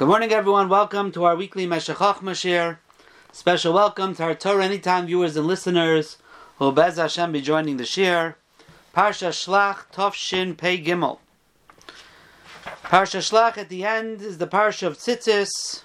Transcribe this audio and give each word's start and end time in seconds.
Good 0.00 0.08
morning, 0.08 0.32
everyone. 0.32 0.70
Welcome 0.70 1.12
to 1.12 1.24
our 1.24 1.36
weekly 1.36 1.66
Meshech 1.66 1.96
Chachma 1.96 2.30
shiur. 2.30 2.78
Special 3.32 3.74
welcome 3.74 4.14
to 4.14 4.22
our 4.22 4.34
Torah 4.34 4.64
Anytime 4.64 5.04
viewers 5.04 5.36
and 5.36 5.46
listeners 5.46 6.16
who 6.56 6.64
will 6.64 6.72
Bez 6.72 6.96
Hashem 6.96 7.32
be 7.32 7.42
joining 7.42 7.76
the 7.76 7.84
Shir. 7.84 8.36
Parsha 8.96 9.28
Shlach 9.28 9.92
Tov 9.92 10.14
Shin 10.14 10.54
Pei 10.56 10.82
Gimel. 10.82 11.18
Parsha 12.84 13.20
Shlach 13.20 13.58
at 13.58 13.68
the 13.68 13.84
end 13.84 14.22
is 14.22 14.38
the 14.38 14.46
Parsha 14.46 14.86
of 14.86 14.96
Tzitzis. 14.96 15.84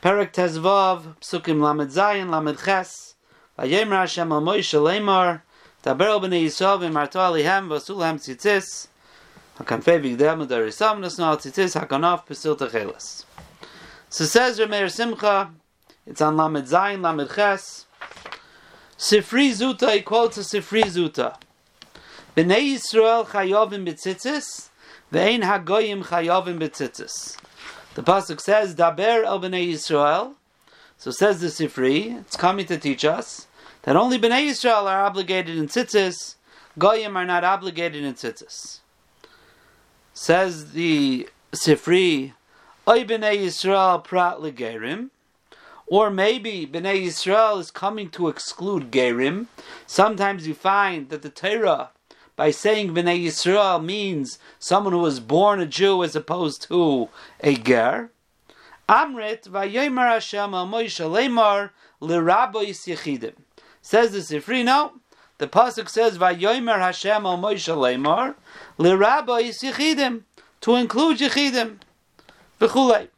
Perak 0.00 0.32
Tezvav, 0.32 1.16
Psukim 1.20 1.60
Lamed 1.60 1.90
Zayin, 1.90 2.28
Lamed 2.28 2.58
Ches. 2.64 3.14
Vayemer 3.56 4.00
Hashem 4.00 4.32
al 4.32 4.40
Moshe 4.40 4.76
Lemar. 4.76 5.42
Daber 5.84 6.08
al 6.08 6.20
Bnei 6.20 6.46
Yisrael 6.46 6.80
v'marto 6.80 7.20
alihem 7.20 7.68
v'asulhem 7.68 8.16
tzitzis. 8.18 8.88
HaKanfei 9.60 10.00
v'gdem 10.02 10.44
u'darisam 10.44 11.00
tzitzis 11.00 11.80
hakanof 11.80 12.26
pesil 12.26 12.56
techeles. 12.56 13.24
So 14.16 14.24
says 14.24 14.58
Rameir 14.58 14.90
Simcha, 14.90 15.50
it's 16.06 16.22
on 16.22 16.38
Lamed 16.38 16.64
Zayin, 16.64 17.02
Lamed 17.02 17.28
Ches. 17.34 17.84
Sifri 18.96 19.50
Zuta, 19.50 19.92
he 19.92 20.00
quotes 20.00 20.38
a 20.38 20.40
Sifri 20.40 20.84
Zuta. 20.84 21.36
Bnei 22.34 22.76
Yisrael 22.76 23.26
chayovim 23.26 23.86
b'tzitzis, 23.86 24.70
ve'ein 25.12 25.42
hagoyim 25.42 26.02
chayovim 26.02 26.58
b'tzitzis. 26.58 27.36
The 27.92 28.02
Pasuk 28.02 28.40
says, 28.40 28.74
Daber 28.74 29.26
el 29.26 29.38
Bnei 29.38 29.74
Yisrael. 29.74 30.34
So 30.96 31.10
says 31.10 31.42
the 31.42 31.48
Sifri, 31.48 32.18
it's 32.18 32.38
coming 32.38 32.64
to 32.68 32.78
teach 32.78 33.04
us 33.04 33.48
that 33.82 33.96
only 33.96 34.18
Bnei 34.18 34.48
Yisrael 34.48 34.84
are 34.84 35.04
obligated 35.04 35.58
in 35.58 35.66
tzitzis, 35.66 36.36
Goyim 36.78 37.18
are 37.18 37.26
not 37.26 37.44
obligated 37.44 38.02
in 38.02 38.14
tzitzis. 38.14 38.78
Says 40.14 40.72
the 40.72 41.28
Sifri, 41.52 42.32
Oy 42.88 43.02
Bnei 43.02 43.38
Yisrael 43.38 44.04
prat 44.04 44.38
legerim, 44.38 45.10
or 45.88 46.08
maybe 46.08 46.68
Bnei 46.72 47.04
Yisrael 47.04 47.58
is 47.58 47.72
coming 47.72 48.08
to 48.10 48.28
exclude 48.28 48.92
gerim. 48.92 49.46
Sometimes 49.88 50.46
you 50.46 50.54
find 50.54 51.08
that 51.08 51.22
the 51.22 51.28
Torah, 51.28 51.90
by 52.36 52.52
saying 52.52 52.94
Bnei 52.94 53.24
Yisrael, 53.24 53.84
means 53.84 54.38
someone 54.60 54.92
who 54.92 55.00
was 55.00 55.18
born 55.18 55.58
a 55.58 55.66
Jew 55.66 56.04
as 56.04 56.14
opposed 56.14 56.62
to 56.68 57.08
a 57.40 57.56
ger. 57.56 58.12
Amrit 58.88 59.48
vayomer 59.48 60.08
Hashem 60.08 60.54
al 60.54 60.68
Moshe 60.68 61.04
lemar 61.04 61.70
lirabois 62.00 62.86
yechidim. 62.86 63.34
Says 63.82 64.12
the 64.12 64.18
Sifri, 64.18 64.64
no. 64.64 64.92
The 65.38 65.48
pasuk 65.48 65.88
says 65.88 66.18
vayomer 66.18 66.78
Hashem 66.78 67.26
al 67.26 67.38
Moshe 67.38 67.76
lemar 67.76 68.36
lirabois 68.78 69.60
yechidim 69.60 70.22
to 70.60 70.76
include 70.76 71.18
yechidim. 71.18 71.78
V'chulei. 72.60 73.08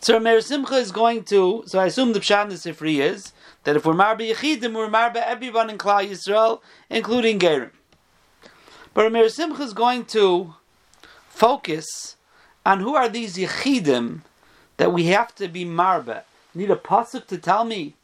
So 0.00 0.18
Rameir 0.18 0.42
Simcha 0.42 0.74
is 0.74 0.92
going 0.92 1.24
to, 1.24 1.62
so 1.66 1.78
I 1.78 1.86
assume 1.86 2.12
the 2.12 2.20
Pshat 2.20 2.44
in 2.44 2.48
the 2.48 2.54
Sifri 2.54 3.00
is, 3.00 3.32
that 3.64 3.76
if 3.76 3.84
we're 3.84 3.92
marba 3.92 4.20
Yechidim, 4.20 4.74
we're 4.74 4.88
marba 4.88 5.16
everyone 5.16 5.68
in 5.68 5.76
Klal 5.76 6.08
Yisrael, 6.08 6.60
including 6.88 7.38
Gerim. 7.38 7.70
But 8.94 9.12
Rameir 9.12 9.30
Simcha 9.30 9.62
is 9.62 9.74
going 9.74 10.06
to 10.06 10.54
focus 11.28 12.16
on 12.64 12.80
who 12.80 12.94
are 12.94 13.08
these 13.08 13.36
Yechidim 13.36 14.22
that 14.78 14.92
we 14.92 15.06
have 15.06 15.34
to 15.34 15.48
be 15.48 15.64
marba. 15.66 16.22
Need 16.54 16.70
a 16.70 16.76
pasuk 16.76 17.26
to 17.26 17.36
tell 17.36 17.64
me 17.64 17.94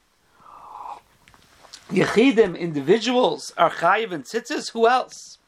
Yechidim, 1.90 2.58
individuals, 2.58 3.52
are 3.56 3.70
chayiv 3.70 4.12
and 4.12 4.24
tzitzis. 4.24 4.72
Who 4.72 4.86
else? 4.86 5.38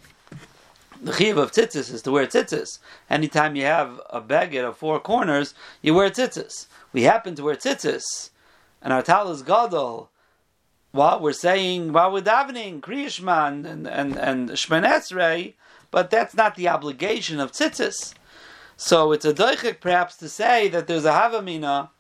the 1.03 1.13
chiv 1.13 1.37
of 1.37 1.51
tzitzis 1.51 1.93
is 1.93 2.03
to 2.03 2.13
wear 2.13 2.27
tzitzis. 2.27 2.79
Anytime 3.11 3.57
you 3.57 3.65
have 3.65 4.01
a 4.09 4.21
baguette 4.21 4.65
of 4.65 4.77
four 4.77 5.01
corners, 5.01 5.53
you 5.83 5.95
wear 5.95 6.11
tzitzis. 6.11 6.67
We 6.93 7.03
happen 7.03 7.35
to 7.35 7.43
wear 7.43 7.57
tzitzis, 7.57 8.31
and 8.81 8.93
our 8.93 9.03
tal 9.03 9.31
is 9.31 9.43
gadol. 9.43 10.11
While 10.93 11.21
we're 11.21 11.33
saying, 11.33 11.93
while 11.93 12.13
we're 12.13 12.23
davening, 12.23 12.81
Kriyishman 12.81 13.67
and 13.67 13.89
and 13.89 14.17
and 14.17 14.51
Shmanesrei, 14.51 15.55
but 15.91 16.11
that's 16.11 16.35
not 16.35 16.55
the 16.55 16.69
obligation 16.69 17.41
of 17.41 17.51
tzitzis. 17.51 18.15
So 18.77 19.13
it's 19.13 19.25
a 19.25 19.35
doichik 19.35 19.81
perhaps 19.81 20.17
to 20.19 20.29
say 20.29 20.69
that 20.69 20.87
there's 20.87 21.05
a 21.05 21.13
havamina 21.13 21.91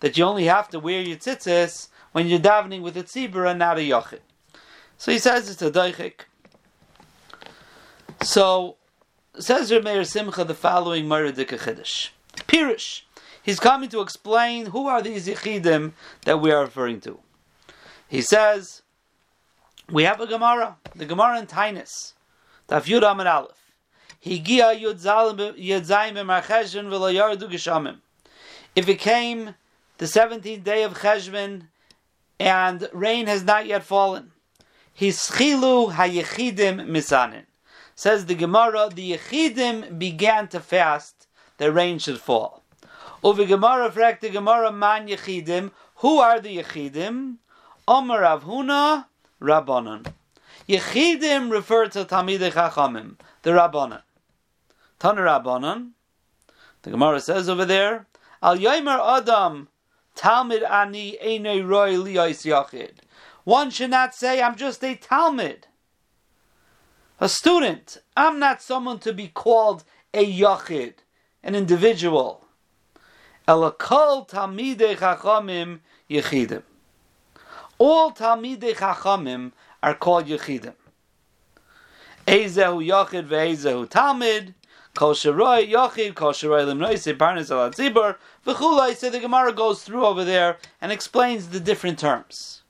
that 0.00 0.16
you 0.16 0.24
only 0.24 0.44
have 0.44 0.68
to 0.70 0.78
wear 0.78 1.00
your 1.00 1.16
tzitzis 1.16 1.88
when 2.12 2.26
you're 2.28 2.38
davening 2.38 2.82
with 2.82 2.96
a 2.96 3.02
tzibur 3.02 3.48
and 3.48 3.58
not 3.58 3.78
a 3.78 3.80
yochid. 3.80 4.20
So 4.98 5.10
he 5.10 5.18
says 5.18 5.50
it's 5.50 5.62
a 5.62 5.70
doichik. 5.70 6.26
So, 8.26 8.74
says 9.38 9.70
Rameir 9.70 10.04
Simcha 10.04 10.42
the 10.42 10.52
following 10.52 11.04
Maradika 11.04 11.60
Chiddush. 11.60 12.08
Pirish. 12.48 13.02
He's 13.40 13.60
coming 13.60 13.88
to 13.90 14.00
explain 14.00 14.66
who 14.66 14.88
are 14.88 15.00
these 15.00 15.28
Yechidim 15.28 15.92
that 16.24 16.40
we 16.40 16.50
are 16.50 16.62
referring 16.62 17.00
to. 17.02 17.20
He 18.08 18.20
says, 18.20 18.82
we 19.88 20.02
have 20.02 20.20
a 20.20 20.26
Gemara, 20.26 20.76
the 20.96 21.06
Gemara 21.06 21.38
in 21.38 21.46
Tainus, 21.46 22.14
Taf 22.68 22.86
Yud 22.86 23.08
Amid 23.08 23.28
Aleph. 23.28 23.72
Higia 24.24 24.76
Yud 24.76 25.00
Zayim 25.00 26.16
B'Marcheshvan 26.16 26.88
V'Lo 26.88 27.14
Yardu. 27.14 27.96
If 28.74 28.88
it 28.88 28.98
came 28.98 29.54
the 29.98 30.06
17th 30.06 30.64
day 30.64 30.82
of 30.82 30.98
Cheshvan 30.98 31.68
and 32.40 32.88
rain 32.92 33.28
has 33.28 33.44
not 33.44 33.66
yet 33.66 33.84
fallen, 33.84 34.32
Hischilu 34.98 35.92
HaYechidim 35.92 36.88
Misanin. 36.88 37.44
Says 37.98 38.26
the 38.26 38.34
Gemara, 38.34 38.90
the 38.94 39.12
Yechidim 39.12 39.98
began 39.98 40.48
to 40.48 40.60
fast, 40.60 41.28
the 41.56 41.72
rain 41.72 41.98
should 41.98 42.20
fall. 42.20 42.62
Uvi 43.24 43.48
Gemara 43.48 43.90
fragt 43.90 44.20
the 44.20 44.28
Gemara 44.28 44.70
man 44.70 45.08
Yechidim, 45.08 45.70
who 45.96 46.18
are 46.18 46.38
the 46.38 46.58
Yechidim? 46.58 47.36
Omer 47.88 48.20
Avhuna, 48.20 49.06
Rabbanon. 49.40 50.12
Yechidim 50.68 51.50
refer 51.50 51.86
to 51.88 52.04
Talmidei 52.04 52.52
Chachamim, 52.52 53.16
the 53.40 53.52
Rabbanon. 53.52 54.02
Tana 54.98 55.22
Rabbanon, 55.22 55.92
the 56.82 56.90
Gemara 56.90 57.18
says 57.18 57.48
over 57.48 57.64
there, 57.64 58.06
Al 58.42 58.58
Yomer 58.58 59.18
Adam, 59.18 59.68
Talmud 60.14 60.62
Ani 60.62 61.16
Einei 61.24 61.66
Roy 61.66 61.94
Liyos 61.94 62.44
Yachid. 62.44 62.98
One 63.44 63.70
should 63.70 63.90
not 63.90 64.14
say, 64.14 64.42
I'm 64.42 64.56
just 64.56 64.84
a 64.84 64.96
Talmud 64.96 65.66
a 67.20 67.28
student. 67.28 67.98
I'm 68.16 68.38
not 68.38 68.62
someone 68.62 68.98
to 69.00 69.12
be 69.12 69.28
called 69.28 69.84
a 70.12 70.24
yachid, 70.40 70.94
an 71.42 71.54
individual. 71.54 72.44
Elakol 73.48 74.28
tamidei 74.28 74.96
chachamim 74.96 75.80
yechidim. 76.10 76.62
All 77.78 78.10
Talmidei 78.12 78.74
Chachamim 78.74 79.52
are 79.82 79.94
called 79.94 80.26
Yechidim. 80.26 80.74
Ezehu 82.26 82.86
Yachid 82.86 83.28
ve'ezehu 83.28 83.86
Talmid, 83.86 84.54
Kol 84.94 85.12
Sheroi 85.12 85.70
Yachid, 85.70 86.14
Kol 86.14 86.32
Sheroi 86.32 86.64
Limnoise, 86.64 87.16
Parnas 87.18 87.50
Al 87.50 87.70
Tzibur, 87.70 88.16
V'chulai, 88.46 88.96
so 88.96 89.10
the 89.10 89.20
Gemara 89.20 89.52
goes 89.52 89.82
through 89.82 90.06
over 90.06 90.24
there 90.24 90.56
and 90.80 90.90
explains 90.90 91.48
the 91.48 91.60
different 91.60 91.98
terms. 91.98 92.62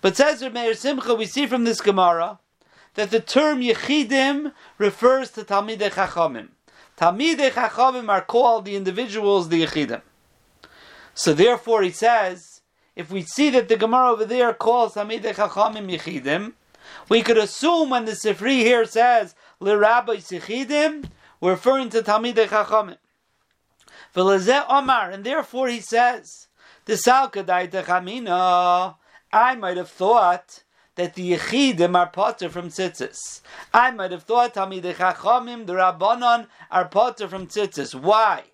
But 0.00 0.16
says 0.16 0.42
Meir 0.42 0.74
Simcha, 0.74 1.14
we 1.14 1.26
see 1.26 1.46
from 1.46 1.62
this 1.62 1.80
Gemara 1.80 2.40
that 2.94 3.10
the 3.10 3.20
term 3.20 3.60
Yechidim 3.60 4.52
refers 4.78 5.30
to 5.32 5.42
Talmidei 5.42 5.90
Chachamim. 5.90 6.48
Talmidei 6.98 7.50
Chachamim 7.50 8.08
are 8.08 8.22
called 8.22 8.64
the 8.64 8.76
individuals, 8.76 9.48
the 9.48 9.64
Yechidim. 9.64 10.02
So 11.14 11.34
therefore 11.34 11.82
he 11.82 11.90
says, 11.90 12.60
if 12.96 13.10
we 13.10 13.22
see 13.22 13.50
that 13.50 13.68
the 13.68 13.76
Gemara 13.76 14.10
over 14.12 14.24
there 14.24 14.52
calls 14.54 14.94
Talmidei 14.94 15.34
Chachamim 15.34 15.90
Yechidim, 15.90 16.52
we 17.08 17.22
could 17.22 17.38
assume 17.38 17.90
when 17.90 18.04
the 18.04 18.12
Sifri 18.12 18.58
here 18.58 18.84
says 18.84 19.34
L'Rabbi 19.60 20.18
Sichidim, 20.18 21.08
we're 21.40 21.52
referring 21.52 21.90
to 21.90 22.02
Talmidei 22.02 22.46
Chachamim. 22.46 22.98
V'lezeh 24.14 24.64
Omar, 24.68 25.10
and 25.10 25.24
therefore 25.24 25.68
he 25.68 25.80
says, 25.80 26.48
the 26.84 26.94
Salkadai 26.94 27.70
Techamina, 27.70 28.96
I 29.32 29.54
might 29.56 29.76
have 29.76 29.88
thought 29.88 30.63
that 30.96 31.14
the 31.14 31.32
Yechidim 31.32 31.96
are 31.96 32.08
potter 32.08 32.48
from 32.48 32.68
tzitzis. 32.68 33.40
I 33.72 33.90
might 33.90 34.12
have 34.12 34.22
thought 34.22 34.54
Talmidei 34.54 34.94
Chachamim, 34.94 35.66
the 35.66 35.74
Rabbanon, 35.74 36.46
are 36.70 36.86
potter 36.86 37.28
from 37.28 37.46
tzitzis. 37.46 37.94
Why? 37.94 38.44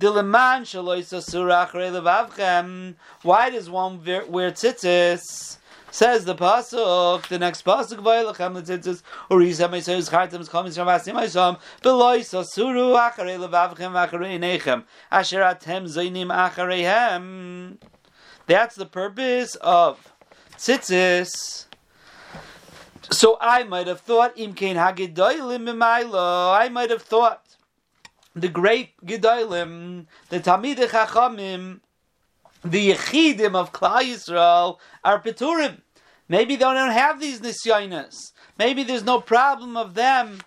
Why 0.00 0.62
does 3.50 3.70
one 3.70 4.04
wear 4.04 4.52
tzitzis? 4.52 5.56
Says 5.90 6.26
the 6.26 6.34
pasuk, 6.34 7.26
the 7.28 7.38
next 7.38 7.64
pasuk, 7.64 8.02
"Vayelachem 8.02 8.60
letzitzis 8.60 9.02
urizem 9.30 9.70
eisayus 9.70 10.10
chartem 10.10 10.46
chamis 10.46 10.76
shavasim 10.76 11.14
eisam 11.14 11.58
beloy 11.82 12.20
sasuru 12.20 12.94
acharei 12.94 13.38
levavchem 13.38 13.94
acharei 13.94 14.38
nechem 14.38 14.84
asher 15.10 15.40
atem 15.40 15.86
zaynim 15.86 16.28
achareihem." 16.28 17.78
That's 18.46 18.76
the 18.76 18.84
purpose 18.84 19.54
of 19.56 20.12
tzitzis. 20.58 21.67
So 23.10 23.38
I 23.40 23.64
might 23.64 23.86
have 23.86 24.00
thought 24.00 24.36
imkein 24.36 24.76
hagedoylim 24.76 25.64
b'maylo. 25.64 26.58
I 26.58 26.68
might 26.68 26.90
have 26.90 27.02
thought 27.02 27.42
the 28.34 28.48
great 28.48 28.94
gedoylim, 29.04 30.06
the 30.28 30.40
Talmidei 30.40 30.88
Chachamim, 30.88 31.80
the 32.62 32.90
Yechidim 32.90 33.54
of 33.54 33.72
Klal 33.72 34.02
Yisrael 34.02 34.78
are 35.04 35.20
Peturim. 35.22 35.80
Maybe 36.28 36.56
they 36.56 36.64
don't 36.64 36.90
have 36.90 37.20
these 37.20 37.40
nisyonas. 37.40 38.32
Maybe 38.58 38.82
there's 38.82 39.04
no 39.04 39.20
problem 39.20 39.76
of 39.76 39.94
them 39.94 40.40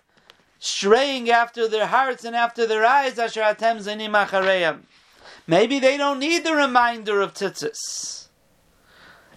straying 0.60 1.30
after 1.30 1.66
their 1.66 1.86
hearts 1.86 2.24
and 2.24 2.36
after 2.36 2.66
their 2.66 2.84
eyes. 2.84 3.18
Asher 3.18 3.40
atem 3.40 3.78
zanim. 3.78 4.82
Maybe 5.46 5.80
they 5.80 5.96
don't 5.96 6.20
need 6.20 6.44
the 6.44 6.54
reminder 6.54 7.20
of 7.20 7.34
tzitzis. 7.34 8.28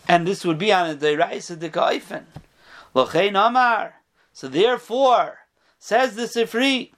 And 0.08 0.28
this 0.28 0.46
would 0.46 0.60
be 0.60 0.72
on 0.72 0.92
a 0.92 0.96
deraisa 0.96 1.58
de 1.58 1.70
kaifen. 1.70 2.26
Lochein 2.96 3.36
Amar. 3.36 3.96
So 4.34 4.48
therefore, 4.48 5.40
says 5.78 6.16
the 6.16 6.24
Sifri, 6.24 6.92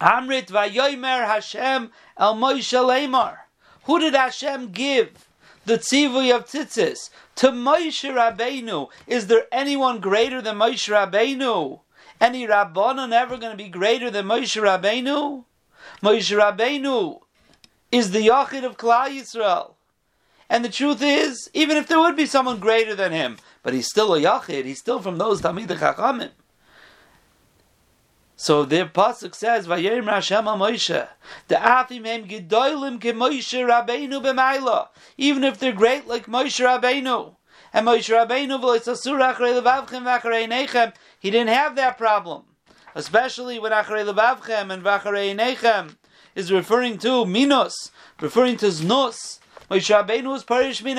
Amrit 0.00 0.46
vayomer 0.46 1.26
Hashem 1.26 1.90
el 2.16 2.36
Moshe 2.36 2.72
Lemar. 2.72 3.38
Who 3.84 3.98
did 3.98 4.14
Hashem 4.14 4.70
give 4.70 5.28
the 5.66 5.78
tzivui 5.78 6.34
of 6.34 6.46
tzitzis? 6.46 7.10
To 7.36 7.48
Moshe 7.48 8.08
Rabbeinu. 8.10 8.88
Is 9.06 9.26
there 9.26 9.46
anyone 9.50 9.98
greater 9.98 10.40
than 10.40 10.56
Moshe 10.56 10.88
Rabbeinu? 10.88 11.80
Any 12.20 12.46
Rabbanon 12.46 13.12
ever 13.12 13.36
going 13.36 13.56
to 13.56 13.62
be 13.62 13.68
greater 13.68 14.10
than 14.10 14.26
Moshe 14.26 14.60
Rabbeinu? 14.60 15.44
Moshe 16.00 16.38
Rabbeinu 16.38 17.20
is 17.90 18.12
the 18.12 18.26
Yachid 18.28 18.64
of 18.64 18.76
Klal 18.76 19.08
Yisrael. 19.08 19.74
And 20.48 20.64
the 20.64 20.68
truth 20.68 21.02
is, 21.02 21.50
even 21.54 21.76
if 21.76 21.88
there 21.88 21.98
would 21.98 22.16
be 22.16 22.26
someone 22.26 22.58
greater 22.60 22.94
than 22.94 23.10
him, 23.10 23.38
but 23.62 23.74
he's 23.74 23.86
still 23.86 24.14
a 24.14 24.20
Yachid, 24.20 24.64
he's 24.64 24.78
still 24.78 25.00
from 25.00 25.18
those 25.18 25.40
Talmidei 25.40 25.78
Chachamim. 25.78 26.30
So 28.42 28.64
the 28.64 28.86
pasuk 28.86 29.36
says, 29.36 29.68
"Vayerim 29.68 30.10
Hashem 30.10 30.44
Moshe." 30.44 31.06
The 31.46 31.54
afim 31.54 32.04
hem 32.04 32.26
gedolim 32.26 32.98
ke 32.98 33.14
Moshe 33.14 33.64
Rabbeinu 33.64 34.20
b'mayla. 34.20 34.88
Even 35.16 35.44
if 35.44 35.60
they're 35.60 35.72
great 35.72 36.08
like 36.08 36.26
Moshe 36.26 36.58
Rabbeinu, 36.58 37.36
and 37.72 37.86
Moshe 37.86 38.12
Rabbeinu 38.12 38.60
v'loisasur 38.60 39.34
achrei 39.34 39.62
levavchem 39.62 40.02
v'achrei 40.02 40.48
nechem, 40.48 40.92
he 41.20 41.30
didn't 41.30 41.50
have 41.50 41.76
that 41.76 41.96
problem. 41.96 42.42
Especially 42.96 43.60
when 43.60 43.70
achrei 43.70 44.04
levavchem 44.04 44.72
and 44.72 44.82
v'achrei 44.82 45.36
nechem 45.38 45.96
is 46.34 46.50
referring 46.50 46.98
to 46.98 47.24
minos, 47.24 47.92
referring 48.20 48.56
to 48.56 48.66
znos. 48.66 49.38
Moshe 49.70 49.94
Rabbeinu 49.94 50.32
was 50.32 50.42
parish 50.42 50.82
min. 50.82 50.96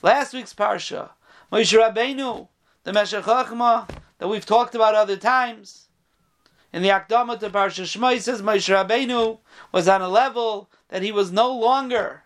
Last 0.00 0.32
week's 0.32 0.54
parsha, 0.54 1.10
Moshe 1.52 1.76
Rabbeinu, 1.76 2.46
the 2.84 2.92
Meshech 2.92 3.24
Chachma 3.24 3.88
that 4.18 4.28
we've 4.28 4.46
talked 4.46 4.76
about 4.76 4.94
other 4.94 5.16
times 5.16 5.88
in 6.72 6.82
the 6.82 6.90
Akdama 6.90 7.40
to 7.40 7.50
Parsha 7.50 7.82
Shmai 7.82 8.20
says 8.20 8.40
Moshe 8.40 8.72
Rabbeinu 8.72 9.40
was 9.72 9.88
on 9.88 10.00
a 10.00 10.08
level 10.08 10.70
that 10.90 11.02
he 11.02 11.10
was 11.10 11.32
no 11.32 11.52
longer 11.52 12.22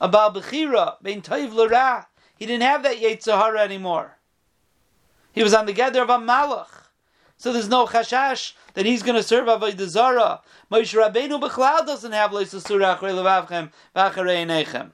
a 0.00 0.08
Baal 0.08 0.34
Bechira, 0.34 0.96
Bein 1.00 1.22
Toiv 1.22 1.54
L'Ra. 1.54 2.08
He 2.36 2.44
didn't 2.44 2.64
have 2.64 2.82
that 2.82 2.96
Yetzirah 2.96 3.60
anymore. 3.60 4.18
He 5.32 5.44
was 5.44 5.54
on 5.54 5.66
the 5.66 5.72
gather 5.72 6.02
of 6.02 6.10
a 6.10 6.18
Malach. 6.18 6.88
So 7.36 7.52
there's 7.52 7.68
no 7.68 7.86
chashash 7.86 8.54
that 8.74 8.84
he's 8.84 9.04
going 9.04 9.14
to 9.14 9.22
serve 9.22 9.46
Avodah 9.46 9.86
Zarah. 9.86 10.40
Moshe 10.72 11.00
Rabbeinu 11.00 11.40
Bechlal 11.40 11.86
doesn't 11.86 12.12
have 12.12 12.32
Leisasura 12.32 12.98
Achrei 12.98 13.12
Levavchem 13.12 13.70
V'Achrei 13.94 14.44
Nechem. 14.44 14.90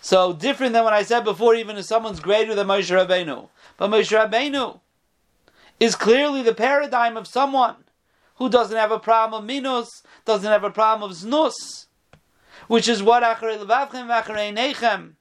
So 0.00 0.32
different 0.32 0.72
than 0.72 0.84
what 0.84 0.92
I 0.92 1.02
said 1.02 1.24
before, 1.24 1.54
even 1.54 1.76
if 1.76 1.84
someone's 1.84 2.20
greater 2.20 2.54
than 2.54 2.66
Moshe 2.66 2.90
Rabbeinu. 2.90 3.48
But 3.76 3.90
Moshe 3.90 4.16
Rabbeinu 4.16 4.80
is 5.78 5.94
clearly 5.94 6.42
the 6.42 6.54
paradigm 6.54 7.16
of 7.16 7.26
someone 7.26 7.76
who 8.36 8.48
doesn't 8.48 8.76
have 8.76 8.90
a 8.90 8.98
problem 8.98 9.42
of 9.42 9.46
minus, 9.46 10.02
doesn't 10.24 10.50
have 10.50 10.64
a 10.64 10.70
problem 10.70 11.10
of 11.10 11.16
znus, 11.16 11.86
which 12.68 12.88
is 12.88 13.02
what 13.02 13.22
acharei 13.22 13.58
levavchem 13.58 14.06
v'acharei 14.06 14.54
nechem 14.54 15.12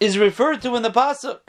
is 0.00 0.18
referred 0.18 0.62
to 0.62 0.74
in 0.74 0.82
the 0.82 0.90
pasuk. 0.90 1.40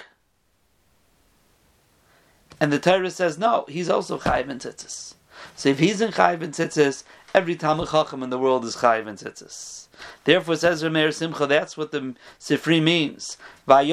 And 2.59 2.73
the 2.73 2.79
Torah 2.79 3.11
says 3.11 3.37
no, 3.37 3.65
he's 3.69 3.89
also 3.89 4.17
chayiv 4.17 4.49
in 4.49 4.59
tzitzis. 4.59 5.13
So 5.55 5.69
if 5.69 5.79
he's 5.79 6.01
in 6.01 6.11
chayiv 6.11 6.41
in 6.41 6.51
tzitzis, 6.51 7.03
every 7.37 7.55
Talmud 7.55 7.89
Chacham 7.89 8.23
in 8.23 8.31
the 8.31 8.39
world 8.39 8.65
is 8.65 8.77
chayiv 8.77 9.05
in 9.05 9.15
tzitzis. 9.15 9.89
Therefore, 10.23 10.55
says 10.55 10.81
Rameir 10.81 11.13
Simcha, 11.13 11.45
that's 11.45 11.77
what 11.77 11.91
the 11.91 12.15
Sifri 12.39 12.81
means. 12.81 13.37
What's 13.65 13.85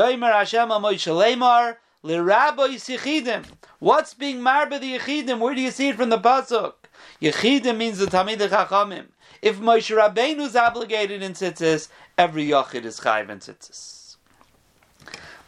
being 4.14 4.38
marba 4.38 4.80
the 4.80 4.98
Yechidim? 4.98 5.40
Where 5.40 5.54
do 5.54 5.60
you 5.60 5.70
see 5.70 5.90
it 5.90 5.96
from 5.96 6.08
the 6.08 6.18
pasuk? 6.18 6.72
Yechidim 7.20 7.76
means 7.76 7.98
the 7.98 8.06
Talmidei 8.06 8.48
Chachamim. 8.48 9.08
If 9.42 9.58
Moshe 9.58 9.94
Rabbeinu 9.94 10.40
is 10.40 10.56
obligated 10.56 11.22
in 11.22 11.34
tzitzis, 11.34 11.88
every 12.16 12.46
Yachid 12.46 12.86
is 12.86 13.00
chayv 13.00 13.28
in 13.28 13.40
tzitzis. 13.40 14.16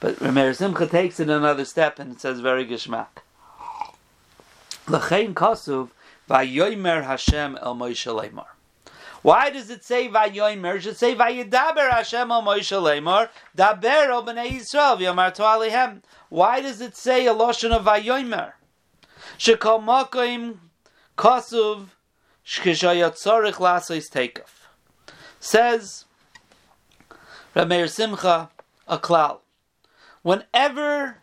But 0.00 0.16
Rameir 0.16 0.54
Simcha 0.54 0.86
takes 0.86 1.18
it 1.18 1.30
another 1.30 1.64
step 1.64 1.98
and 1.98 2.12
it 2.12 2.20
says 2.20 2.40
very 2.40 2.66
geschmack. 2.66 3.22
L'chein 4.86 5.32
vayomer 6.28 7.04
Hashem 7.04 7.58
el 7.62 7.74
Moshe 7.74 8.12
Leimar. 8.12 8.46
Why 9.22 9.50
does 9.50 9.70
it 9.70 9.84
say 9.84 10.08
Vayomer? 10.08 10.76
It 10.76 10.82
should 10.82 10.96
say 10.96 11.14
Vayidaber 11.16 11.90
Hashem 11.90 12.30
al 12.30 12.42
Moshe 12.42 12.80
Lemar, 12.80 13.28
Daber 13.56 14.08
al 14.08 14.24
Bnei 14.24 14.50
Yisrael, 14.50 15.00
V'yomar 15.00 15.34
to 15.34 15.42
Alehem. 15.42 16.02
Why 16.28 16.60
does 16.60 16.80
it 16.80 16.96
say 16.96 17.26
a 17.26 17.32
lotion 17.32 17.72
of 17.72 17.84
Vayomer? 17.84 18.52
Shekol 19.36 19.82
Mokoim 19.82 20.58
Kosuv 21.18 21.88
Lasois 22.46 24.08
Teikaf. 24.08 24.68
Says 25.40 26.04
Rameir 27.56 27.90
Simcha, 27.90 28.50
a 28.86 28.98
klal. 28.98 29.40
Whenever 30.22 31.16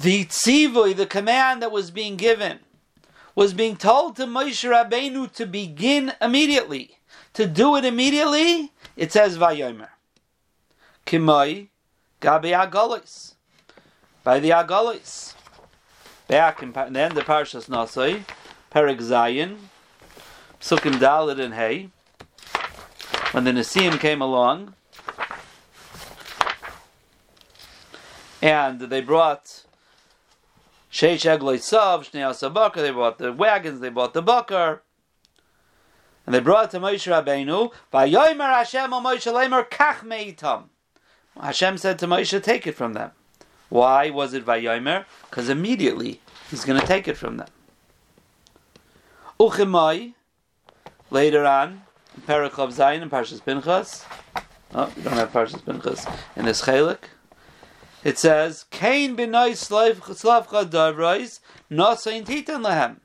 the 0.00 0.24
tzivui, 0.24 0.96
the 0.96 1.04
command 1.06 1.60
that 1.60 1.72
was 1.72 1.90
being 1.90 2.16
given, 2.16 2.60
was 3.36 3.52
being 3.52 3.76
told 3.76 4.16
to 4.16 4.24
Moshe 4.24 4.68
Rabbeinu 4.68 5.30
to 5.34 5.46
begin 5.46 6.14
immediately, 6.20 6.98
to 7.34 7.46
do 7.46 7.76
it 7.76 7.84
immediately, 7.84 8.72
it 8.96 9.12
says 9.12 9.36
Vayomer. 9.36 9.90
Kimoi 11.04 11.68
Gabi 12.20 12.52
Agolis. 12.52 13.34
By 14.24 14.40
the 14.40 14.50
Agolis. 14.50 15.34
Back 16.26 16.62
in 16.62 16.72
the 16.72 16.80
end 16.80 17.16
of 17.16 17.24
Parshas 17.24 17.68
Nasai, 17.68 18.24
Perek 18.72 18.98
Zayin, 18.98 19.58
Psukim 20.60 20.94
Dalit 20.94 21.38
and 21.38 21.54
Hay, 21.54 21.90
when 23.32 23.44
the 23.44 23.52
Nisim 23.52 24.00
came 24.00 24.22
along, 24.22 24.74
and 28.42 28.80
they 28.80 29.00
brought 29.00 29.65
Sheish 30.96 31.26
Egloi 31.26 31.60
Sav, 31.60 32.10
Shnei 32.10 32.22
Asabakar, 32.22 32.76
they 32.76 32.90
brought 32.90 33.18
the 33.18 33.30
wagons, 33.30 33.80
they 33.80 33.90
brought 33.90 34.14
the 34.14 34.22
bakar, 34.22 34.80
and 36.24 36.34
they 36.34 36.40
brought 36.40 36.70
to 36.70 36.80
Moshe 36.80 37.06
Rabbeinu, 37.06 37.70
Vayomer 37.92 38.54
Hashem 38.54 38.94
o 38.94 39.02
Moshe 39.02 39.30
Lemer 39.30 39.68
Kach 39.68 39.98
Meitam. 39.98 40.70
Hashem 41.38 41.76
said 41.76 41.98
to 41.98 42.06
Moshe, 42.06 42.42
take 42.42 42.66
it 42.66 42.72
from 42.72 42.94
them. 42.94 43.10
Why 43.68 44.08
was 44.08 44.32
it 44.32 44.46
Vayomer? 44.46 45.04
Because 45.28 45.50
immediately 45.50 46.22
he's 46.48 46.64
going 46.64 46.80
to 46.80 46.86
take 46.86 47.06
it 47.06 47.18
from 47.18 47.36
them. 47.36 47.48
Uchimai, 49.38 50.14
later 51.10 51.44
on, 51.44 51.82
in 52.16 52.22
Parachav 52.22 52.72
Zayin 52.72 53.02
and 53.02 53.10
Parshas 53.10 53.44
Pinchas, 53.44 54.06
oh, 54.74 54.90
we 54.96 55.02
don't 55.02 55.12
have 55.12 55.30
Parshas 55.30 55.62
Pinchas 55.62 56.06
in 56.36 56.46
this 56.46 56.62
Chalik, 56.62 57.00
it 58.06 58.18
says, 58.18 58.66
Kain 58.70 59.16
b'noi 59.16 59.50
slavcha 59.50 60.64
davrois, 60.64 61.40
nosayin 61.68 62.24
titan 62.24 62.62
lehem. 62.62 63.00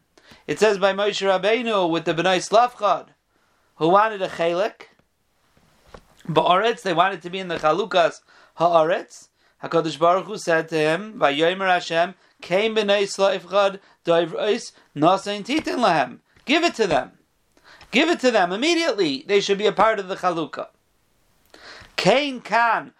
It 0.46 0.60
says 0.60 0.78
by 0.78 0.94
Moshe 0.94 1.26
Rabbeinu 1.26 1.90
with 1.90 2.06
the 2.06 2.14
b'noi 2.14 2.38
slavchad, 2.38 3.08
who 3.78 3.90
wanted 3.90 4.22
a 4.22 4.28
chelik, 4.28 4.90
ba'aretz, 6.28 6.84
they 6.84 6.94
wanted 6.94 7.24
to 7.24 7.32
be 7.32 7.40
in 7.40 7.48
the 7.48 7.58
chalukas 7.58 8.22
ha'aretz, 8.58 9.30
HaKadosh 9.64 9.98
Baruch 9.98 10.26
Hu 10.26 10.38
said 10.38 10.70
to 10.70 10.78
him, 10.78 11.16
Vayomer 11.18 11.68
Hashem, 11.68 12.14
Kain 12.40 12.76
b'nei 12.76 13.06
slavchad 13.06 13.80
davrois, 14.06 14.72
nosayin 14.96 15.44
titan 15.44 15.82
lehem. 15.82 16.20
Give 16.46 16.64
it 16.64 16.76
to 16.76 16.86
them. 16.86 17.14
Give 17.90 18.08
it 18.08 18.20
to 18.20 18.30
them 18.30 18.52
immediately. 18.52 19.26
They 19.28 19.42
should 19.42 19.58
be 19.58 19.66
a 19.66 19.72
part 19.72 19.98
of 19.98 20.10
the 20.10 20.16
chalukah. 20.16 20.68
Kain 21.96 22.40
kan 22.40 22.94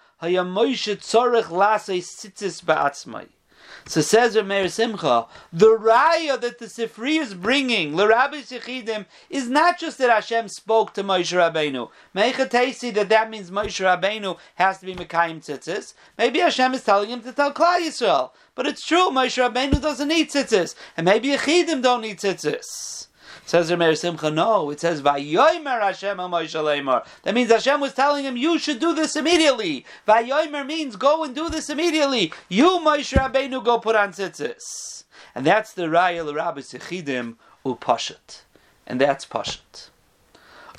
So 3.88 4.02
says 4.02 4.36
Rameir 4.36 4.70
Simcha, 4.70 5.26
the 5.52 5.78
raya 5.78 6.40
that 6.40 6.60
the 6.60 6.66
Sifri 6.68 7.20
is 7.20 7.34
bringing, 7.34 7.96
the 7.96 8.06
l'Rabbi 8.06 8.44
Shechidim, 8.44 9.08
is 9.32 9.50
not 9.50 9.80
just 9.80 9.98
that 9.98 10.12
Hashem 10.12 10.48
spoke 10.50 10.94
to 10.94 11.04
Moshe 11.04 11.36
Rabbeinu. 11.36 11.90
Meichatesi 12.16 12.94
that 12.94 13.10
that 13.10 13.32
means 13.32 13.50
Moshe 13.50 13.84
Rabbeinu 13.84 14.38
has 14.56 14.78
to 14.80 14.86
be 14.86 14.94
Mekayim 14.94 15.40
Tzitzis. 15.40 15.96
Maybe 16.20 16.38
Hashem 16.38 16.76
is 16.76 16.84
telling 16.84 17.10
him 17.10 17.22
to 17.22 17.32
tell 17.32 17.52
Klal 17.52 17.80
Yisrael. 17.80 18.30
But 18.54 18.68
it's 18.68 18.86
true, 18.86 19.10
Moshe 19.10 19.42
Rabbeinu 19.42 19.82
doesn't 19.82 20.08
need 20.08 20.30
Tzitzis. 20.30 20.76
And 20.96 21.06
maybe 21.06 21.30
Yechidim 21.30 21.82
don't 21.82 22.02
need 22.02 22.20
Tzitzis. 22.20 23.08
Says 23.52 23.70
Rameir 23.70 23.98
Simcha, 23.98 24.32
no, 24.32 24.70
it 24.70 24.80
says 24.80 25.02
Vayomer 25.02 25.82
Hashem 25.82 26.16
Moshe 26.16 27.04
That 27.24 27.36
means 27.36 27.52
Hashem 27.52 27.82
was 27.82 27.94
telling 27.94 28.24
him, 28.24 28.38
you 28.38 28.58
should 28.58 28.80
do 28.80 28.96
this 28.96 29.18
immediately. 29.18 29.86
Vayomer 30.08 30.66
means 30.66 30.96
go 30.96 31.26
and 31.26 31.36
do 31.36 31.50
this 31.50 31.70
immediately. 31.70 32.32
You, 32.48 32.80
Moshe 32.80 33.14
Rabbeinu, 33.14 33.62
go 33.62 33.80
put 33.80 33.98
on 33.98 34.14
tzitzis. 34.14 35.04
And 35.36 35.46
that's 35.46 35.74
the 35.74 35.88
Raya 35.88 36.34
Rabbi 36.34 36.62
Sechidim 36.62 37.36
Upashat. 37.66 38.44
And 38.88 39.02
that's 39.02 39.26
Pashat. 39.26 39.90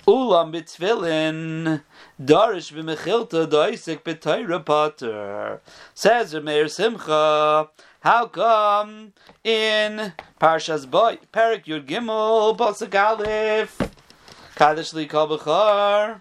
Ulam 0.06 0.54
b'tfilin, 0.54 1.82
darish 2.18 2.72
b'mechilta 2.72 3.48
doisik 3.48 4.02
b'tayra 4.02 4.64
pater. 4.64 5.60
Says 5.92 6.32
Rameir 6.32 6.70
Simcha, 6.70 7.68
how 8.02 8.26
come 8.26 9.12
in 9.44 10.12
Parshas 10.40 10.90
Boy, 10.90 11.18
Perik 11.32 11.66
Yud 11.66 11.86
Gimel, 11.86 12.56
Pasuk 12.56 12.94
Aleph, 12.94 13.80
Kaddish 14.56 14.92
Li 14.92 15.06
Kol 15.06 15.28
B'char, 15.28 16.20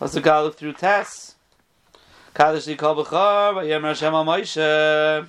Pasuk 0.00 0.26
Aleph 0.26 0.56
through 0.56 0.72
Tess, 0.72 1.34
Kaddish 2.32 2.66
Li 2.68 2.76
Kol 2.76 3.04
B'char, 3.04 3.54
Vayem 3.54 3.82
Hashem 3.82 4.12
Moshe. 4.14 5.28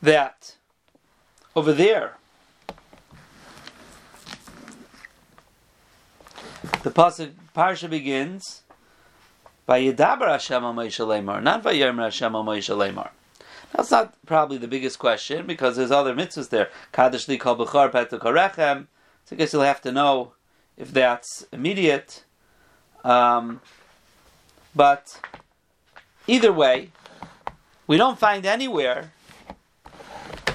That 0.00 0.56
over 1.54 1.72
there 1.72 2.16
the 6.82 6.90
pasuk 6.92 7.32
parsha 7.56 7.88
begins 7.88 8.62
by 9.64 9.80
Yedaber 9.80 10.28
Hashem 10.28 10.62
Moshe 10.62 11.04
Lemar, 11.04 11.42
not 11.42 11.62
by 11.62 11.74
Yermer 11.74 12.04
Hashem 12.04 12.32
Moshe 12.32 12.76
Lemar. 12.76 13.10
That's 13.72 13.90
not 13.90 14.14
probably 14.26 14.58
the 14.58 14.68
biggest 14.68 14.98
question 14.98 15.46
because 15.46 15.76
there's 15.76 15.90
other 15.90 16.14
mitzvahs 16.14 16.50
there. 16.50 16.68
Kaddish 16.92 17.26
li 17.28 17.38
kol 17.38 17.56
b'chor 17.56 17.90
petu 17.90 18.20
karechem. 18.20 18.86
So 19.24 19.34
I 19.34 19.38
guess 19.38 19.52
you'll 19.52 19.62
have 19.62 19.80
to 19.82 19.90
know 19.90 20.34
if 20.76 20.92
that's 20.92 21.46
immediate. 21.50 22.24
Um, 23.02 23.60
but 24.74 25.20
either 26.26 26.52
way, 26.52 26.90
we 27.86 27.96
don't 27.96 28.18
find 28.18 28.44
anywhere 28.44 29.12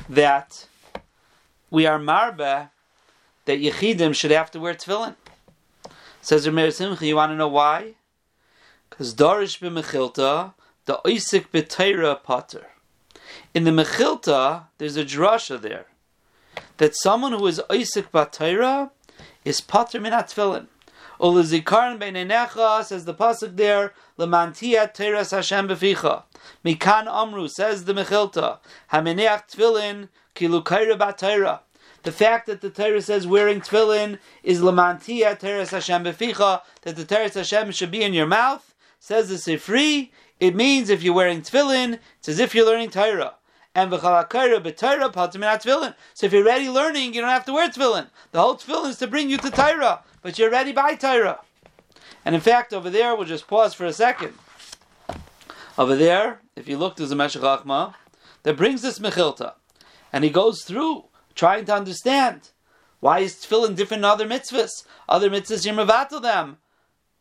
that 0.07 0.67
we 1.69 1.85
are 1.85 1.99
marba 1.99 2.69
that 3.45 3.59
yechidim 3.59 4.13
should 4.13 4.31
have 4.31 4.51
to 4.51 4.59
wear 4.59 4.75
tefillin. 4.75 5.15
Says 6.31 6.47
Rameir 6.47 6.71
Simcha, 6.71 7.05
you 7.05 7.17
want 7.17 7.33
to 7.33 7.35
know 7.35 7.49
why? 7.49 7.95
Because 8.89 9.13
Darish 9.13 9.59
b'mechilta, 9.59 10.53
the 10.85 11.01
Oisik 11.03 11.47
b'teira 11.49 12.23
pater. 12.23 12.67
In 13.53 13.65
the 13.65 13.71
Mechilta, 13.71 14.67
there's 14.77 14.95
a 14.95 15.03
drasha 15.03 15.61
there 15.61 15.87
that 16.77 16.95
someone 16.95 17.33
who 17.33 17.45
is 17.47 17.61
Oisik 17.69 18.11
b'teira 18.11 18.91
is 19.43 19.59
pater 19.59 19.99
min 19.99 20.13
atfilin. 20.13 20.67
Ulizikaran 21.19 21.99
beinenecha 21.99 22.85
says 22.85 23.03
the 23.03 23.13
pasuk 23.13 23.57
there 23.57 23.93
lemantia 24.17 24.89
teras 24.95 25.31
Hashem 25.31 25.67
beficha. 25.67 26.23
Mikan 26.63 27.07
amru 27.07 27.49
says 27.49 27.83
the 27.83 27.93
Mechilta 27.93 28.59
hamineach 28.93 29.49
tefillin 29.49 30.07
kilukaira 30.33 30.97
b'teira. 30.97 31.59
The 32.03 32.11
fact 32.11 32.47
that 32.47 32.61
the 32.61 32.69
Torah 32.69 33.01
says 33.01 33.27
wearing 33.27 33.61
tefillin 33.61 34.17
is 34.43 34.59
lamantia 34.59 35.37
teres 35.37 35.69
Hashem 35.69 36.03
beficha, 36.03 36.61
that 36.81 36.95
the 36.95 37.05
teres 37.05 37.35
Hashem 37.35 37.71
should 37.71 37.91
be 37.91 38.01
in 38.01 38.13
your 38.13 38.25
mouth, 38.25 38.73
says 38.99 39.29
the 39.29 39.35
Sifri, 39.35 40.09
it 40.39 40.55
means 40.55 40.89
if 40.89 41.03
you're 41.03 41.13
wearing 41.13 41.41
tefillin, 41.41 41.99
it's 42.17 42.29
as 42.29 42.39
if 42.39 42.55
you're 42.55 42.65
learning 42.65 42.89
Torah. 42.89 43.35
And 43.75 43.91
v'chalakayra 43.91 44.63
b'Torah 44.63 45.13
pataminat 45.13 45.63
tefillin. 45.63 45.93
So 46.15 46.25
if 46.25 46.33
you're 46.33 46.43
already 46.43 46.69
learning, 46.69 47.13
you 47.13 47.21
don't 47.21 47.29
have 47.29 47.45
to 47.45 47.53
wear 47.53 47.69
tefillin. 47.69 48.07
The 48.31 48.41
whole 48.41 48.55
tefillin 48.55 48.89
is 48.89 48.97
to 48.97 49.07
bring 49.07 49.29
you 49.29 49.37
to 49.37 49.51
Torah, 49.51 50.01
but 50.23 50.39
you're 50.39 50.49
ready 50.49 50.71
by 50.71 50.95
Torah. 50.95 51.41
And 52.25 52.33
in 52.33 52.41
fact, 52.41 52.73
over 52.73 52.89
there, 52.89 53.15
we'll 53.15 53.25
just 53.25 53.47
pause 53.47 53.75
for 53.75 53.85
a 53.85 53.93
second. 53.93 54.33
Over 55.77 55.95
there, 55.95 56.41
if 56.55 56.67
you 56.67 56.77
look, 56.77 56.95
there's 56.95 57.11
a 57.11 57.15
Meshech 57.15 57.43
Chachma 57.43 57.93
that 58.43 58.57
brings 58.57 58.81
this 58.81 58.97
Mechilta. 58.97 59.53
And 60.11 60.23
he 60.23 60.29
goes 60.29 60.63
through 60.63 61.05
trying 61.35 61.65
to 61.65 61.75
understand 61.75 62.49
why 62.99 63.19
is 63.19 63.35
tefillin 63.35 63.75
different 63.75 64.01
than 64.01 64.11
other 64.11 64.27
mitzvahs? 64.27 64.85
Other 65.09 65.29
mitzvahs 65.29 65.65
you're 65.65 65.75
mevatel 65.75 66.21
them. 66.21 66.57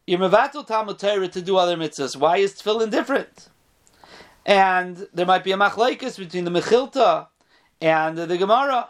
You're 0.06 0.18
mevatel 0.18 0.66
Talmud 0.66 0.98
Torah 0.98 1.28
to 1.28 1.40
do 1.42 1.56
other 1.56 1.76
mitzvahs. 1.76 2.16
Why 2.16 2.36
is 2.38 2.54
tefillin 2.54 2.90
different? 2.90 3.48
And 4.44 5.08
there 5.12 5.26
might 5.26 5.44
be 5.44 5.52
a 5.52 5.56
machlekes 5.56 6.18
between 6.18 6.44
the 6.44 6.50
Mechilta 6.50 7.28
and 7.80 8.18
the 8.18 8.38
Gemara. 8.38 8.88